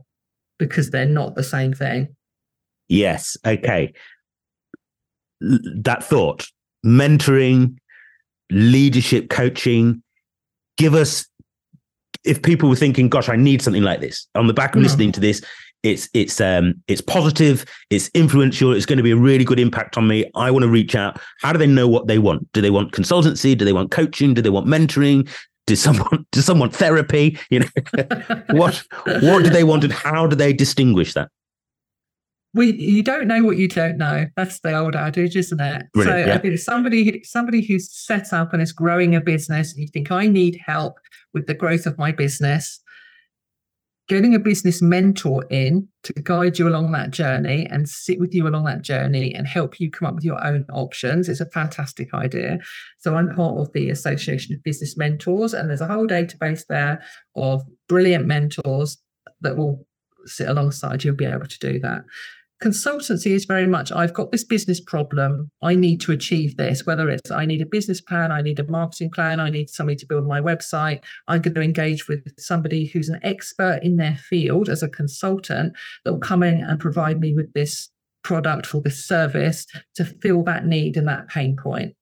[0.59, 2.09] because they're not the same thing.
[2.89, 3.37] Yes.
[3.47, 3.95] Okay
[5.41, 6.47] that thought
[6.85, 7.77] mentoring
[8.51, 10.03] leadership coaching
[10.77, 11.27] give us
[12.25, 14.85] if people were thinking gosh i need something like this on the back of mm.
[14.85, 15.43] listening to this
[15.87, 19.97] it's it's um it's positive it's influential it's going to be a really good impact
[19.97, 20.29] on me.
[20.35, 21.21] I want to reach out.
[21.41, 22.51] How do they know what they want?
[22.53, 23.57] Do they want consultancy?
[23.57, 24.35] Do they want coaching?
[24.35, 25.29] Do they want mentoring?
[25.67, 27.39] Does someone does someone therapy?
[27.51, 27.69] You know
[28.51, 28.83] what
[29.21, 31.31] what do they want and how do they distinguish that
[32.57, 34.27] we you don't know what you don't know.
[34.35, 35.85] That's the old adage, isn't it?
[35.93, 36.35] Brilliant, so yeah.
[36.35, 40.11] I think somebody somebody who's set up and is growing a business, and you think
[40.11, 40.99] I need help
[41.35, 42.81] with the growth of my business,
[44.09, 48.49] getting a business mentor in to guide you along that journey and sit with you
[48.49, 52.15] along that journey and help you come up with your own options is a fantastic
[52.15, 52.59] idea.
[52.99, 57.03] So I'm part of the Association of Business Mentors, and there's a whole database there
[57.35, 58.97] of brilliant mentors
[59.43, 59.87] that will
[60.25, 62.03] sit alongside you and be able to do that
[62.63, 65.51] consultancy is very much I've got this business problem.
[65.63, 68.71] I need to achieve this, whether it's I need a business plan, I need a
[68.71, 71.03] marketing plan, I need somebody to build my website.
[71.29, 75.75] I'm going to engage with somebody who's an expert in their field as a consultant
[76.05, 77.91] that will come in and provide me with this
[78.25, 81.95] product or this service to fill that need and that pain point.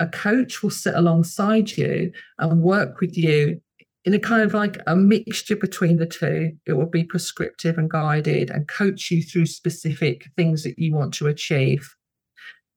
[0.00, 3.60] A coach will sit alongside you and work with you
[4.08, 6.52] in a kind of like a mixture between the two.
[6.64, 11.12] It will be prescriptive and guided and coach you through specific things that you want
[11.14, 11.94] to achieve.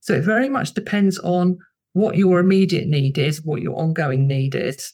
[0.02, 1.58] So it very much depends on
[1.94, 4.92] what your immediate need is, what your ongoing need is.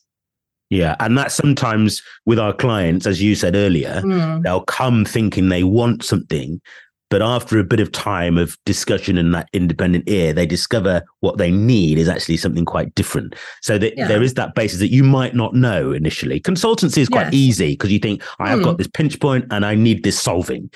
[0.70, 0.96] Yeah.
[1.00, 4.44] And that sometimes with our clients, as you said earlier, mm.
[4.44, 6.62] they'll come thinking they want something,
[7.10, 11.38] but after a bit of time of discussion and that independent ear, they discover what
[11.38, 13.36] they need is actually something quite different.
[13.62, 14.08] So that yeah.
[14.08, 16.42] there is that basis that you might not know initially.
[16.42, 17.34] Consultancy is quite yes.
[17.34, 18.64] easy because you think, I have mm.
[18.64, 18.78] got hmm.
[18.78, 20.70] this pinch point and I need this solving.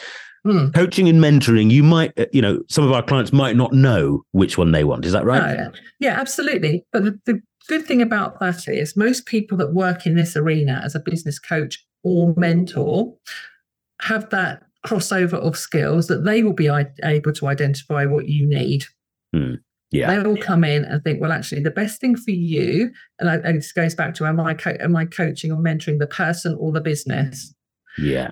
[0.46, 0.74] Mm.
[0.74, 4.24] Coaching and mentoring, you might, uh, you know, some of our clients might not know
[4.32, 5.06] which one they want.
[5.06, 5.60] Is that right?
[5.60, 6.86] Oh, yeah, absolutely.
[6.92, 10.82] But the, the good thing about that is most people that work in this arena
[10.84, 13.14] as a business coach or mentor
[14.02, 16.68] have that crossover of skills that they will be
[17.04, 18.86] able to identify what you need.
[19.36, 19.60] Mm.
[19.92, 20.16] Yeah.
[20.16, 23.36] They will come in and think, well, actually, the best thing for you, and, I,
[23.36, 26.56] and this goes back to am I, co- am I coaching or mentoring the person
[26.58, 27.54] or the business?
[27.98, 28.32] Yeah.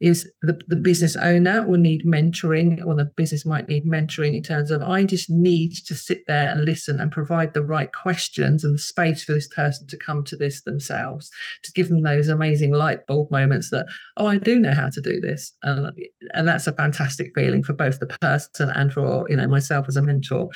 [0.00, 4.42] Is the, the business owner will need mentoring, or the business might need mentoring in
[4.42, 8.64] terms of I just need to sit there and listen and provide the right questions
[8.64, 11.30] and the space for this person to come to this themselves,
[11.62, 13.86] to give them those amazing light bulb moments that,
[14.16, 15.52] oh, I do know how to do this.
[15.62, 15.92] And,
[16.34, 19.96] and that's a fantastic feeling for both the person and for, you know, myself as
[19.96, 20.48] a mentor.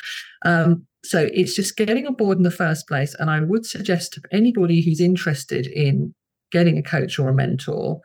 [0.44, 3.14] Um, so it's just getting on board in the first place.
[3.18, 6.14] And I would suggest to anybody who's interested in
[6.52, 8.00] getting a coach or a mentor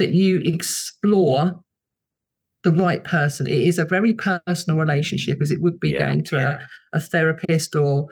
[0.00, 1.62] that you explore
[2.62, 3.46] the right person.
[3.46, 6.58] It is a very personal relationship, as it would be yeah, going to yeah.
[6.92, 8.08] a, a therapist or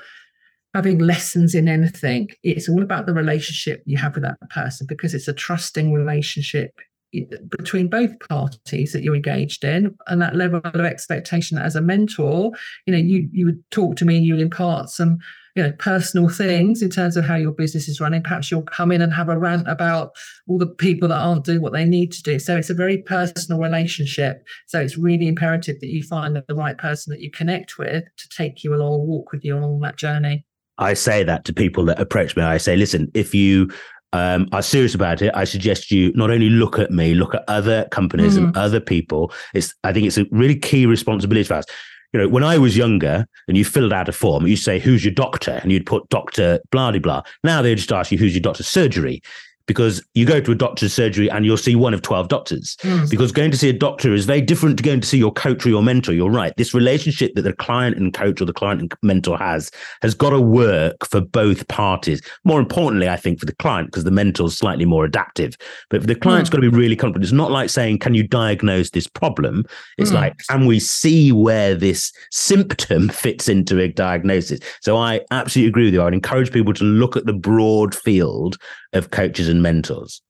[0.74, 2.28] having lessons in anything.
[2.42, 6.78] It's all about the relationship you have with that person because it's a trusting relationship
[7.14, 11.80] eh, between both parties that you're engaged in and that level of expectation as a
[11.80, 12.52] mentor
[12.86, 15.18] you know you you would talk to me and you would impart some
[15.54, 18.92] you know personal things in terms of how your business is running perhaps you'll come
[18.92, 20.12] in and have a rant about
[20.46, 22.98] all the people that aren't doing what they need to do so it's a very
[22.98, 27.78] personal relationship so it's really imperative that you find the right person that you connect
[27.78, 30.44] with to take you along walk with you along that journey
[30.78, 32.42] I say that to people that approach me.
[32.42, 33.68] I say, listen, if you
[34.12, 37.44] um, are serious about it, I suggest you not only look at me, look at
[37.48, 38.44] other companies mm.
[38.44, 39.32] and other people.
[39.54, 41.66] It's I think it's a really key responsibility for us
[42.12, 45.04] you know, when I was younger and you filled out a form, you say, who's
[45.04, 45.60] your doctor?
[45.62, 47.22] And you'd put doctor blah, blah, blah.
[47.44, 49.22] Now they just ask you, who's your doctor surgery?
[49.68, 52.76] Because you go to a doctor's surgery and you'll see one of 12 doctors.
[52.80, 53.08] Mm.
[53.08, 55.64] Because going to see a doctor is very different to going to see your coach
[55.64, 56.12] or your mentor.
[56.12, 56.54] You're right.
[56.56, 59.70] This relationship that the client and coach or the client and mentor has
[60.02, 62.22] has got to work for both parties.
[62.44, 65.54] More importantly, I think for the client, because the mentor's slightly more adaptive.
[65.90, 66.54] But for the client's mm.
[66.54, 67.24] got to be really confident.
[67.24, 69.66] It's not like saying, Can you diagnose this problem?
[69.98, 70.14] It's mm.
[70.14, 74.60] like, Can we see where this symptom fits into a diagnosis?
[74.80, 76.00] So I absolutely agree with you.
[76.00, 78.56] I would encourage people to look at the broad field
[78.92, 80.22] of coaches and mentors.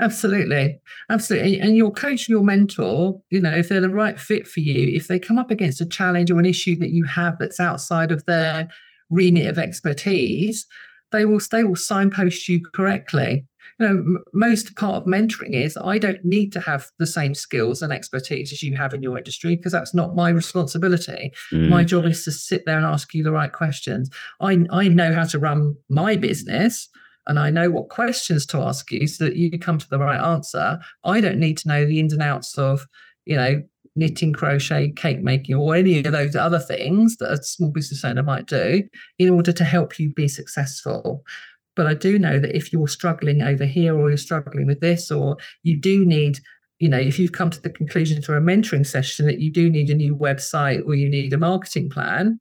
[0.00, 0.80] Absolutely.
[1.10, 1.60] Absolutely.
[1.60, 5.06] And your coach, your mentor, you know, if they're the right fit for you, if
[5.06, 8.24] they come up against a challenge or an issue that you have that's outside of
[8.24, 8.68] their
[9.10, 10.66] remit of expertise,
[11.12, 13.46] they will they will signpost you correctly.
[13.78, 17.34] You know, m- most part of mentoring is I don't need to have the same
[17.34, 21.32] skills and expertise as you have in your industry because that's not my responsibility.
[21.52, 21.68] Mm.
[21.68, 24.10] My job is to sit there and ask you the right questions.
[24.40, 26.88] I I know how to run my business
[27.26, 30.20] and I know what questions to ask you so that you come to the right
[30.20, 30.78] answer.
[31.04, 32.86] I don't need to know the ins and outs of,
[33.24, 33.62] you know,
[33.94, 38.22] knitting, crochet, cake making, or any of those other things that a small business owner
[38.22, 38.82] might do
[39.18, 41.22] in order to help you be successful.
[41.76, 45.10] But I do know that if you're struggling over here or you're struggling with this,
[45.10, 46.38] or you do need,
[46.78, 49.70] you know, if you've come to the conclusion through a mentoring session that you do
[49.70, 52.38] need a new website or you need a marketing plan,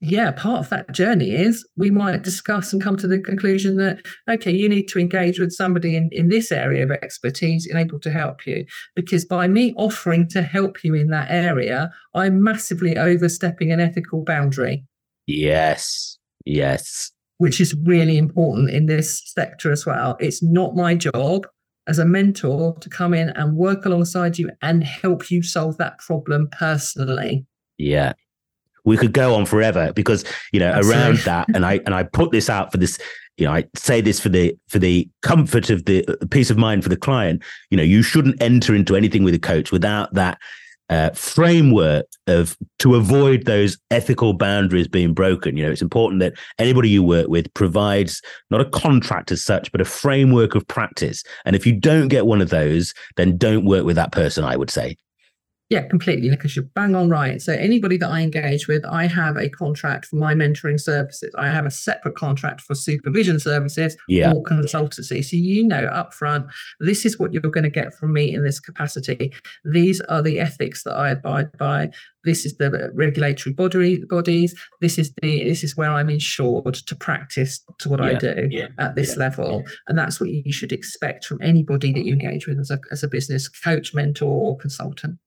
[0.00, 4.06] yeah, part of that journey is we might discuss and come to the conclusion that,
[4.30, 7.98] okay, you need to engage with somebody in, in this area of expertise and able
[8.00, 8.64] to help you.
[8.94, 14.22] Because by me offering to help you in that area, I'm massively overstepping an ethical
[14.22, 14.84] boundary.
[15.26, 16.16] Yes.
[16.44, 17.10] Yes.
[17.38, 20.16] Which is really important in this sector as well.
[20.20, 21.46] It's not my job
[21.88, 25.98] as a mentor to come in and work alongside you and help you solve that
[25.98, 27.46] problem personally.
[27.78, 28.12] Yeah
[28.84, 31.02] we could go on forever because you know Absolutely.
[31.02, 32.98] around that and i and i put this out for this
[33.36, 36.82] you know i say this for the for the comfort of the peace of mind
[36.82, 40.38] for the client you know you shouldn't enter into anything with a coach without that
[40.90, 45.56] uh, framework of to avoid those ethical boundaries being broken.
[45.56, 49.70] You know, it's important that anybody you work with provides not a contract as such,
[49.70, 51.22] but a framework of practice.
[51.44, 54.44] And if you don't get one of those, then don't work with that person.
[54.44, 54.96] I would say.
[55.70, 57.42] Yeah, completely, because you're bang on right.
[57.42, 61.30] So anybody that I engage with, I have a contract for my mentoring services.
[61.36, 64.32] I have a separate contract for supervision services yeah.
[64.32, 65.22] or consultancy.
[65.22, 66.48] So you know upfront,
[66.80, 69.34] this is what you're going to get from me in this capacity.
[69.62, 71.90] These are the ethics that I abide by.
[72.24, 74.54] This is the regulatory body bodies.
[74.80, 78.06] This is the this is where I'm insured to practice to what yeah.
[78.06, 78.68] I do yeah.
[78.78, 79.64] at this level.
[79.86, 83.02] And that's what you should expect from anybody that you engage with as a as
[83.02, 85.18] a business coach, mentor, or consultant.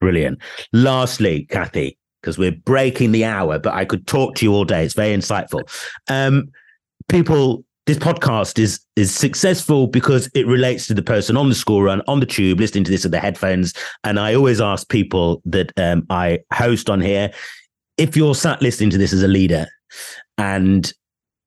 [0.00, 0.38] Brilliant.
[0.72, 4.84] Lastly, Kathie, because we're breaking the hour, but I could talk to you all day.
[4.84, 5.62] It's very insightful.
[6.08, 6.50] Um,
[7.08, 11.82] people, this podcast is is successful because it relates to the person on the school
[11.82, 13.74] run, on the tube, listening to this with the headphones.
[14.04, 17.32] And I always ask people that um, I host on here,
[17.98, 19.66] if you're sat listening to this as a leader
[20.38, 20.92] and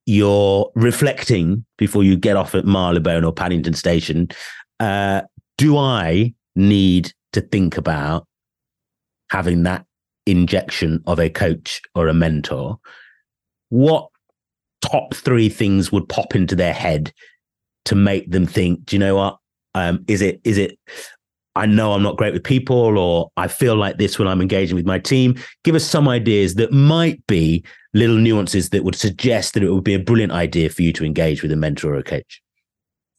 [0.05, 4.27] you're reflecting before you get off at Marylebone or Paddington Station,
[4.79, 5.21] uh,
[5.57, 8.27] do I need to think about
[9.33, 9.83] having that
[10.27, 12.77] injection of a coach or a mentor,
[13.69, 14.07] what
[14.81, 17.11] top three things would pop into their head
[17.85, 19.37] to make them think, do you know what?
[19.73, 20.77] Um, is it is it
[21.55, 24.75] I know I'm not great with people, or I feel like this when I'm engaging
[24.75, 25.35] with my team.
[25.63, 27.65] Give us some ideas that might be
[27.95, 31.05] little nuances that would suggest that it would be a brilliant idea for you to
[31.05, 32.41] engage with a mentor or a coach.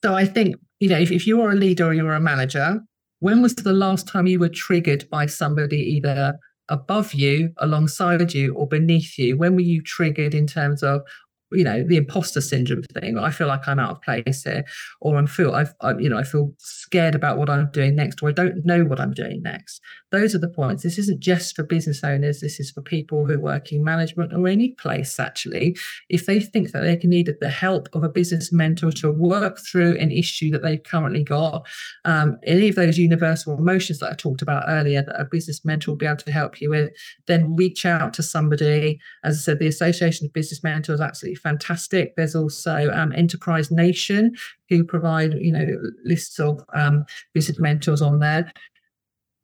[0.05, 2.81] So I think, you know, if, if you are a leader or you're a manager,
[3.25, 8.55] when was the last time you were triggered by somebody either above you, alongside you,
[8.55, 9.39] or beneath you?
[9.39, 11.01] When were you triggered in terms of,
[11.53, 14.65] you know the imposter syndrome thing i feel like i'm out of place here
[15.01, 18.23] or i'm feel i I, you know i feel scared about what i'm doing next
[18.23, 19.81] or i don't know what i'm doing next
[20.15, 23.39] those are the points this isn't just for business owners this is for people who
[23.39, 25.77] work in management or any place actually
[26.09, 29.59] if they think that they can need the help of a business mentor to work
[29.61, 31.67] through an issue that they've currently got
[32.05, 35.93] um, any of those universal emotions that i talked about earlier that a business mentor
[35.93, 36.91] will be able to help you with
[37.27, 42.17] then reach out to somebody as i said the association of business mentors absolutely fantastic.
[42.17, 44.35] There's also um, Enterprise Nation,
[44.69, 45.67] who provide you know
[46.05, 48.53] lists of um, business mentors on there.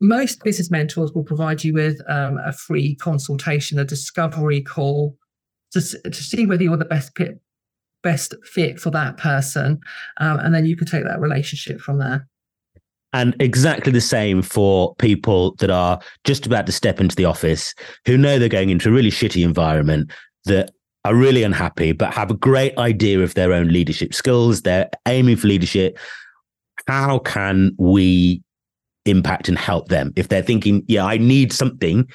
[0.01, 5.17] Most business mentors will provide you with um, a free consultation, a discovery call
[5.73, 7.41] to, to see whether you're the best fit,
[8.03, 9.79] best fit for that person,
[10.19, 12.27] um, and then you can take that relationship from there.
[13.13, 17.75] And exactly the same for people that are just about to step into the office,
[18.07, 20.13] who know they're going into a really shitty environment,
[20.45, 20.71] that
[21.05, 24.63] are really unhappy, but have a great idea of their own leadership skills.
[24.63, 25.99] They're aiming for leadership.
[26.87, 28.43] How can we
[29.07, 30.13] impact and help them?
[30.17, 32.09] If they're thinking, yeah, I need something,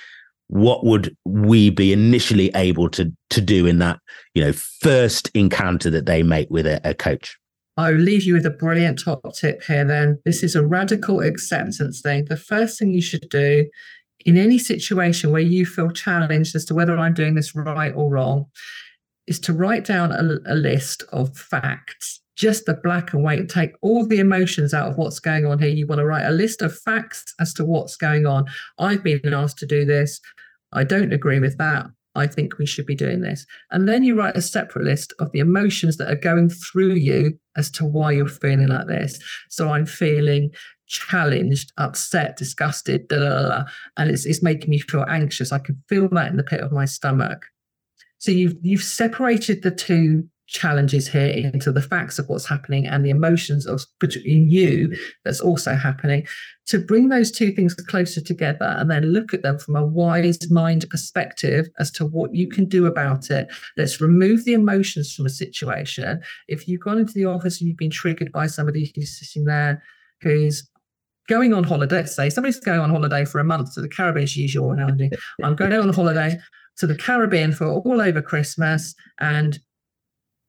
[0.47, 3.99] what would we be initially able to to do in that,
[4.33, 7.37] you know, first encounter that they make with a, a coach?
[7.77, 10.19] I'll leave you with a brilliant top tip here then.
[10.23, 12.25] This is a radical acceptance thing.
[12.25, 13.69] The first thing you should do
[14.25, 18.09] in any situation where you feel challenged as to whether I'm doing this right or
[18.09, 18.45] wrong
[19.27, 23.71] is to write down a, a list of facts, just the black and white, take
[23.81, 25.69] all the emotions out of what's going on here.
[25.69, 28.45] You want to write a list of facts as to what's going on.
[28.77, 30.19] I've been asked to do this.
[30.73, 31.87] I don't agree with that.
[32.15, 33.45] I think we should be doing this.
[33.71, 37.37] And then you write a separate list of the emotions that are going through you
[37.57, 39.19] as to why you're feeling like this.
[39.49, 40.51] So I'm feeling
[40.87, 43.63] challenged, upset, disgusted, da, da, da,
[43.97, 45.51] and it's, it's making me feel anxious.
[45.51, 47.45] I can feel that in the pit of my stomach.
[48.17, 53.03] So you've you've separated the two challenges here into the facts of what's happening and
[53.03, 53.81] the emotions of
[54.23, 56.25] in you that's also happening
[56.67, 60.39] to bring those two things closer together and then look at them from a wise
[60.51, 65.25] mind perspective as to what you can do about it let's remove the emotions from
[65.25, 69.17] a situation if you've gone into the office and you've been triggered by somebody who's
[69.19, 69.81] sitting there
[70.21, 70.69] who's
[71.27, 74.53] going on holiday, say somebody's going on holiday for a month to the Caribbean, use
[74.53, 75.09] your analogy.
[75.43, 76.37] I'm going on holiday
[76.77, 79.59] to the Caribbean for all over Christmas, and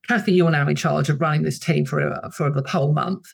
[0.09, 3.25] Kathie, you're now in charge of running this team for for the whole month.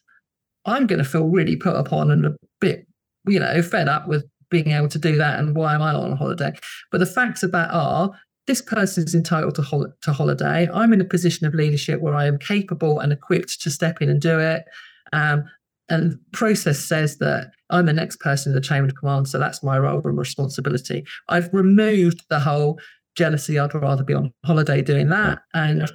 [0.64, 2.86] I'm going to feel really put upon and a bit,
[3.26, 5.38] you know, fed up with being able to do that.
[5.38, 6.52] And why am I on holiday?
[6.90, 8.12] But the facts of that are
[8.46, 10.68] this person is entitled to, hol- to holiday.
[10.72, 14.08] I'm in a position of leadership where I am capable and equipped to step in
[14.08, 14.64] and do it.
[15.12, 15.44] Um,
[15.88, 19.62] and process says that I'm the next person in the chain of command, so that's
[19.62, 21.04] my role and responsibility.
[21.28, 22.80] I've removed the whole
[23.16, 23.58] jealousy.
[23.58, 25.90] I'd rather be on holiday doing that, and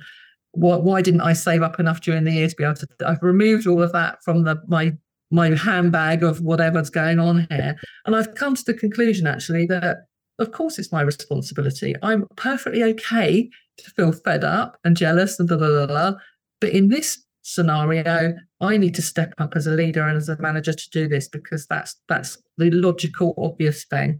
[0.58, 2.88] why, why didn't I save up enough during the year to be able to?
[3.06, 4.94] I've removed all of that from the my
[5.30, 9.98] my handbag of whatever's going on here, and I've come to the conclusion actually that
[10.40, 11.96] of course it's my responsibility.
[12.02, 16.14] I'm perfectly okay to feel fed up and jealous and blah blah blah.
[16.60, 20.36] But in this scenario i need to step up as a leader and as a
[20.42, 24.20] manager to do this because that's that's the logical obvious thing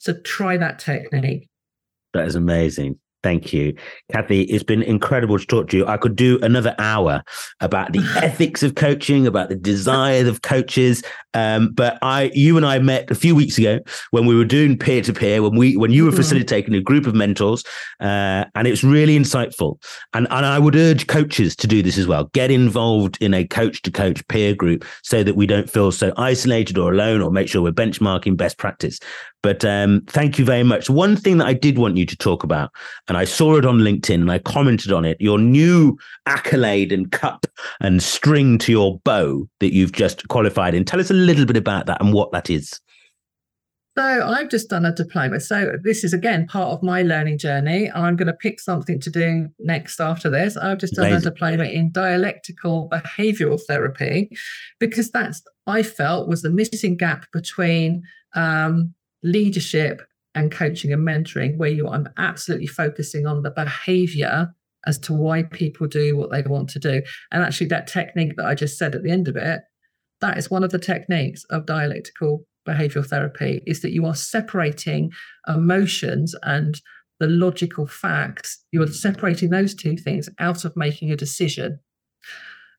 [0.00, 1.48] so try that technique
[2.12, 3.74] that is amazing Thank you,
[4.12, 4.42] Kathie.
[4.42, 5.84] It's been incredible to talk to you.
[5.84, 7.24] I could do another hour
[7.58, 11.02] about the ethics of coaching, about the desire of coaches.
[11.34, 13.80] Um, but I, you and I met a few weeks ago
[14.12, 16.18] when we were doing peer to peer, when we, when you were mm-hmm.
[16.18, 17.64] facilitating a group of mentors,
[17.98, 19.82] uh, and it's really insightful.
[20.14, 22.30] And and I would urge coaches to do this as well.
[22.32, 26.12] Get involved in a coach to coach peer group so that we don't feel so
[26.16, 29.00] isolated or alone, or make sure we're benchmarking best practice.
[29.46, 30.90] But um, thank you very much.
[30.90, 32.72] One thing that I did want you to talk about,
[33.06, 37.12] and I saw it on LinkedIn and I commented on it, your new accolade and
[37.12, 37.46] cup
[37.78, 40.84] and string to your bow that you've just qualified in.
[40.84, 42.80] Tell us a little bit about that and what that is.
[43.96, 45.38] So I've just done a diploma.
[45.38, 47.88] So this is again part of my learning journey.
[47.92, 50.56] I'm going to pick something to do next after this.
[50.56, 51.28] I've just done Amazing.
[51.28, 54.36] a diploma in dialectical behavioral therapy
[54.80, 58.02] because that's I felt was the missing gap between
[58.34, 58.92] um,
[59.26, 60.02] leadership
[60.34, 64.54] and coaching and mentoring, where you I'm absolutely focusing on the behavior
[64.86, 67.02] as to why people do what they want to do.
[67.32, 69.60] And actually, that technique that I just said at the end of it,
[70.20, 75.10] that is one of the techniques of dialectical behavioral therapy, is that you are separating
[75.48, 76.80] emotions and
[77.18, 78.62] the logical facts.
[78.72, 81.80] You are separating those two things out of making a decision.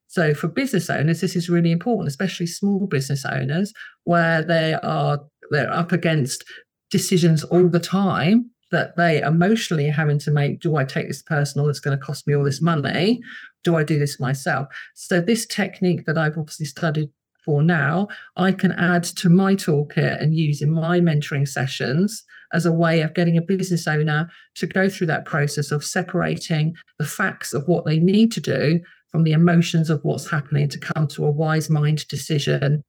[0.07, 3.73] So for business owners, this is really important, especially small business owners,
[4.05, 5.19] where they are
[5.51, 6.43] they're up against
[6.89, 10.59] decisions all the time that they emotionally having to make.
[10.59, 13.21] Do i take this personal that's going to cost me all this money?
[13.63, 14.67] Do i do this myself?
[14.93, 17.09] So this technique that i've obviously studied
[17.45, 22.65] for now i can add to my toolkit and use in my mentoring sessions as
[22.65, 27.05] a way of getting a business owner to go through that process of separating the
[27.05, 31.07] facts of what they need to do from the emotions of what's happening to come
[31.07, 32.83] to a wise mind decision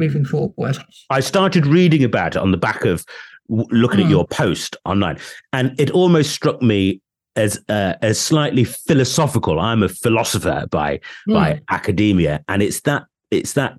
[0.00, 0.76] moving forward.
[1.10, 3.04] I started reading about it on the back of
[3.48, 4.04] looking mm.
[4.04, 5.18] at your post online,
[5.52, 7.00] and it almost struck me
[7.36, 9.60] as uh, as slightly philosophical.
[9.60, 11.34] I'm a philosopher by mm.
[11.34, 13.78] by academia, and it's that it's that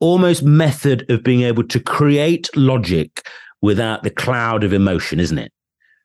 [0.00, 3.24] almost method of being able to create logic
[3.62, 5.52] without the cloud of emotion, isn't it?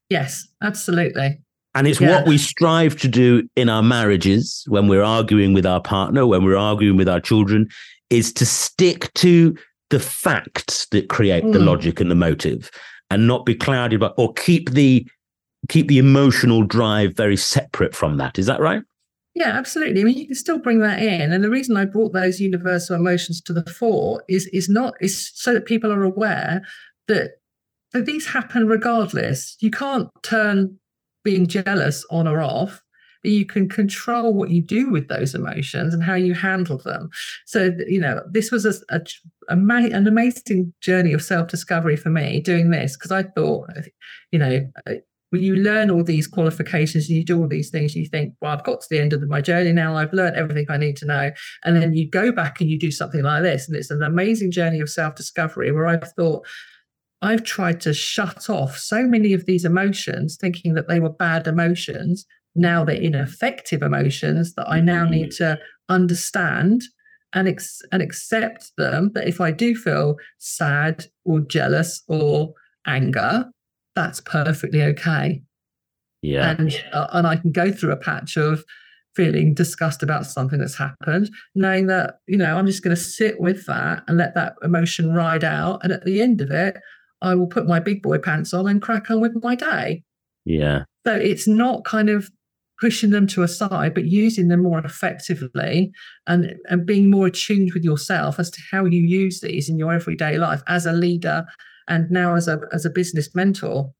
[0.10, 1.40] Yes, absolutely.
[1.74, 2.16] And it's yeah.
[2.16, 6.44] what we strive to do in our marriages when we're arguing with our partner, when
[6.44, 7.68] we're arguing with our children,
[8.10, 9.56] is to stick to
[9.90, 11.54] the facts that create mm.
[11.54, 12.70] the logic and the motive
[13.10, 15.08] and not be clouded by or keep the
[15.70, 18.38] keep the emotional drive very separate from that.
[18.38, 18.82] Is that right?
[19.34, 20.02] Yeah, absolutely.
[20.02, 22.96] I mean, you can still bring that in, and the reason I brought those universal
[22.96, 26.64] emotions to the fore is is not is so that people are aware
[27.08, 27.32] that
[27.94, 29.56] that these happen regardless.
[29.60, 30.80] You can't turn
[31.24, 32.82] being jealous on or off
[33.24, 37.10] but you can control what you do with those emotions and how you handle them.
[37.46, 39.02] So, you know, this was a, a,
[39.50, 43.70] an amazing journey of self discovery for me doing this because I thought,
[44.32, 44.94] you know, uh,
[45.30, 48.54] when you learn all these qualifications and you do all these things, you think, well,
[48.54, 49.96] I've got to the end of my journey now.
[49.96, 51.32] I've learned everything I need to know.
[51.66, 53.68] And then you go back and you do something like this.
[53.68, 56.46] And it's an amazing journey of self discovery where I've thought,
[57.22, 61.48] I've tried to shut off so many of these emotions, thinking that they were bad
[61.48, 62.26] emotions,
[62.58, 65.38] now they're ineffective emotions that I now need mm.
[65.38, 65.60] to
[65.90, 66.84] understand
[67.34, 69.12] and ex- and accept them.
[69.14, 72.54] That if I do feel sad or jealous or
[72.86, 73.46] anger,
[73.96, 75.42] that's perfectly okay.
[76.22, 78.64] Yeah, and uh, and I can go through a patch of
[79.16, 83.40] feeling disgust about something that's happened, knowing that you know I'm just going to sit
[83.40, 86.78] with that and let that emotion ride out, and at the end of it,
[87.22, 90.04] I will put my big boy pants on and crack on with my day.
[90.46, 90.84] Yeah.
[91.06, 92.30] So it's not kind of
[92.80, 95.92] pushing them to a side, but using them more effectively
[96.28, 99.94] and, and being more attuned with yourself as to how you use these in your
[99.94, 101.46] everyday life as a leader
[101.88, 103.92] and now as a as a business mentor.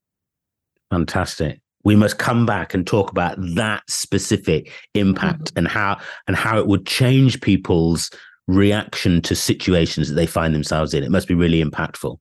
[0.92, 1.60] Fantastic.
[1.84, 5.60] We must come back and talk about that specific impact mm-hmm.
[5.60, 8.10] and how and how it would change people's
[8.48, 11.04] reaction to situations that they find themselves in.
[11.04, 12.18] It must be really impactful.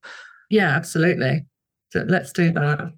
[0.51, 1.45] Yeah, absolutely.
[1.91, 2.93] So let's do that.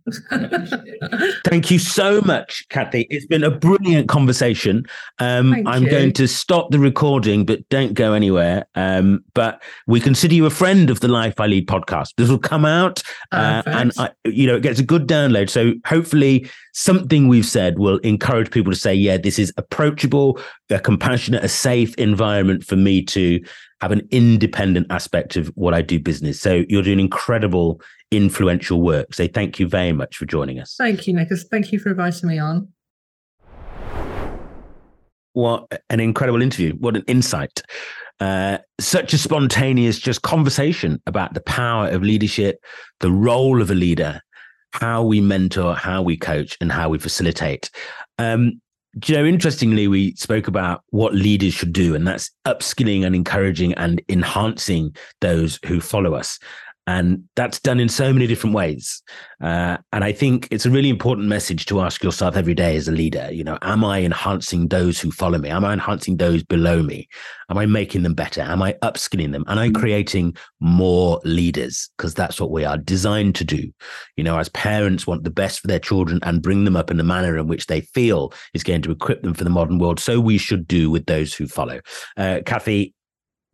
[1.45, 3.07] Thank you so much, Kathie.
[3.11, 4.87] It's been a brilliant conversation.
[5.19, 5.91] Um, I'm you.
[5.91, 8.67] going to stop the recording, but don't go anywhere.
[8.75, 12.15] Um, but we consider you a friend of the Life I Lead podcast.
[12.17, 15.51] This will come out, uh, and I, you know it gets a good download.
[15.51, 20.41] So hopefully, something we've said will encourage people to say, "Yeah, this is approachable,
[20.71, 23.41] a compassionate, a safe environment for me to."
[23.81, 26.41] Have an independent aspect of what I do business.
[26.41, 27.81] So you're doing incredible
[28.11, 29.15] influential work.
[29.15, 30.75] So thank you very much for joining us.
[30.77, 31.45] Thank you, Nicholas.
[31.45, 32.69] Thank you for inviting me on.
[35.35, 36.73] What an incredible interview.
[36.75, 37.63] What an insight.
[38.19, 42.59] Uh, such a spontaneous just conversation about the power of leadership,
[42.99, 44.21] the role of a leader,
[44.73, 47.71] how we mentor, how we coach, and how we facilitate.
[48.19, 48.61] Um,
[49.07, 53.75] you know, interestingly, we spoke about what leaders should do, and that's upskilling and encouraging
[53.75, 56.39] and enhancing those who follow us.
[56.89, 59.03] And that's done in so many different ways.
[59.43, 62.89] Uh, and I think it's a really important message to ask yourself every day as
[62.89, 63.29] a leader.
[63.31, 65.51] You know, am I enhancing those who follow me?
[65.51, 67.07] Am I enhancing those below me?
[67.51, 68.41] Am I making them better?
[68.41, 69.45] Am I upskilling them?
[69.49, 69.79] Am I mm-hmm.
[69.79, 71.91] creating more leaders?
[71.99, 73.71] Because that's what we are designed to do.
[74.17, 76.97] You know, as parents want the best for their children and bring them up in
[76.97, 80.01] the manner in which they feel is going to equip them for the modern world.
[80.01, 81.81] So we should do with those who follow.
[82.17, 82.95] Uh, Kathie,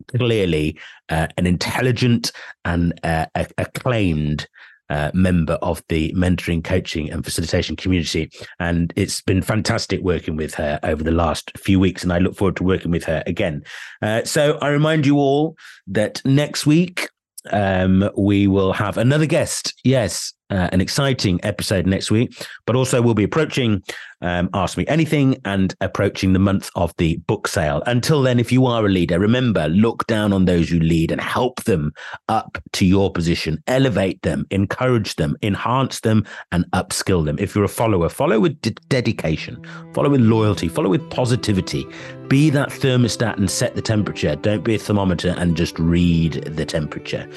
[0.09, 0.79] clearly
[1.09, 2.33] uh, an intelligent
[2.65, 3.27] and uh,
[3.59, 4.47] acclaimed
[4.91, 8.31] uh, member of the mentoring, coaching, and facilitation community.
[8.59, 12.03] And it's been fantastic working with her over the last few weeks.
[12.03, 13.65] And I look forward to working with her again.
[14.03, 15.57] Uh, so I remind you all
[15.89, 17.09] that next week,
[17.51, 19.75] um, we will have another guest.
[19.85, 23.83] Yes, uh, an exciting episode next week, but also we'll be approaching
[24.21, 27.83] um, Ask Me Anything and approaching the month of the book sale.
[27.87, 31.21] Until then, if you are a leader, remember look down on those you lead and
[31.21, 31.93] help them
[32.29, 37.37] up to your position, elevate them, encourage them, enhance them, and upskill them.
[37.39, 39.63] If you're a follower, follow with de- dedication,
[39.93, 41.87] follow with loyalty, follow with positivity.
[42.29, 44.37] Be that thermostat and set the temperature.
[44.37, 47.29] Don't be a thermometer and just read the temperature.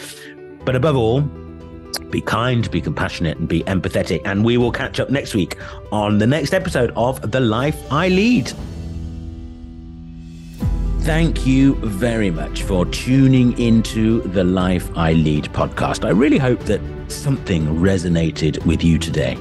[0.63, 1.21] But above all,
[2.09, 4.21] be kind, be compassionate, and be empathetic.
[4.25, 5.57] And we will catch up next week
[5.91, 8.51] on the next episode of The Life I Lead.
[11.01, 16.05] Thank you very much for tuning into the Life I Lead podcast.
[16.05, 19.37] I really hope that something resonated with you today.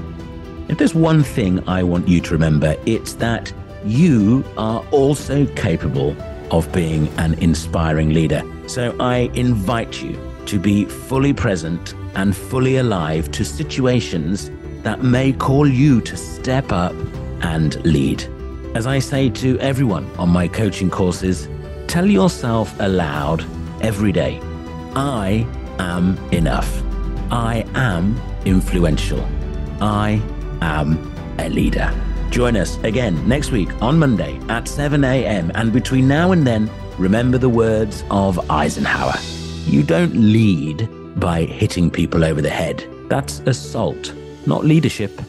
[0.68, 3.52] If there's one thing I want you to remember, it's that
[3.84, 6.16] you are also capable
[6.52, 8.42] of being an inspiring leader.
[8.68, 10.16] So I invite you
[10.46, 14.50] to be fully present and fully alive to situations
[14.82, 16.94] that may call you to step up
[17.42, 18.24] and lead.
[18.74, 21.48] As I say to everyone on my coaching courses,
[21.86, 23.44] tell yourself aloud
[23.82, 24.40] every day
[24.94, 25.46] I
[25.78, 26.82] am enough.
[27.30, 29.26] I am influential.
[29.80, 30.22] I
[30.62, 31.92] am a leader.
[32.30, 35.50] Join us again next week on Monday at 7 a.m.
[35.54, 39.14] And between now and then, remember the words of Eisenhower
[39.66, 40.88] You don't lead
[41.18, 42.84] by hitting people over the head.
[43.08, 44.14] That's assault,
[44.46, 45.20] not leadership.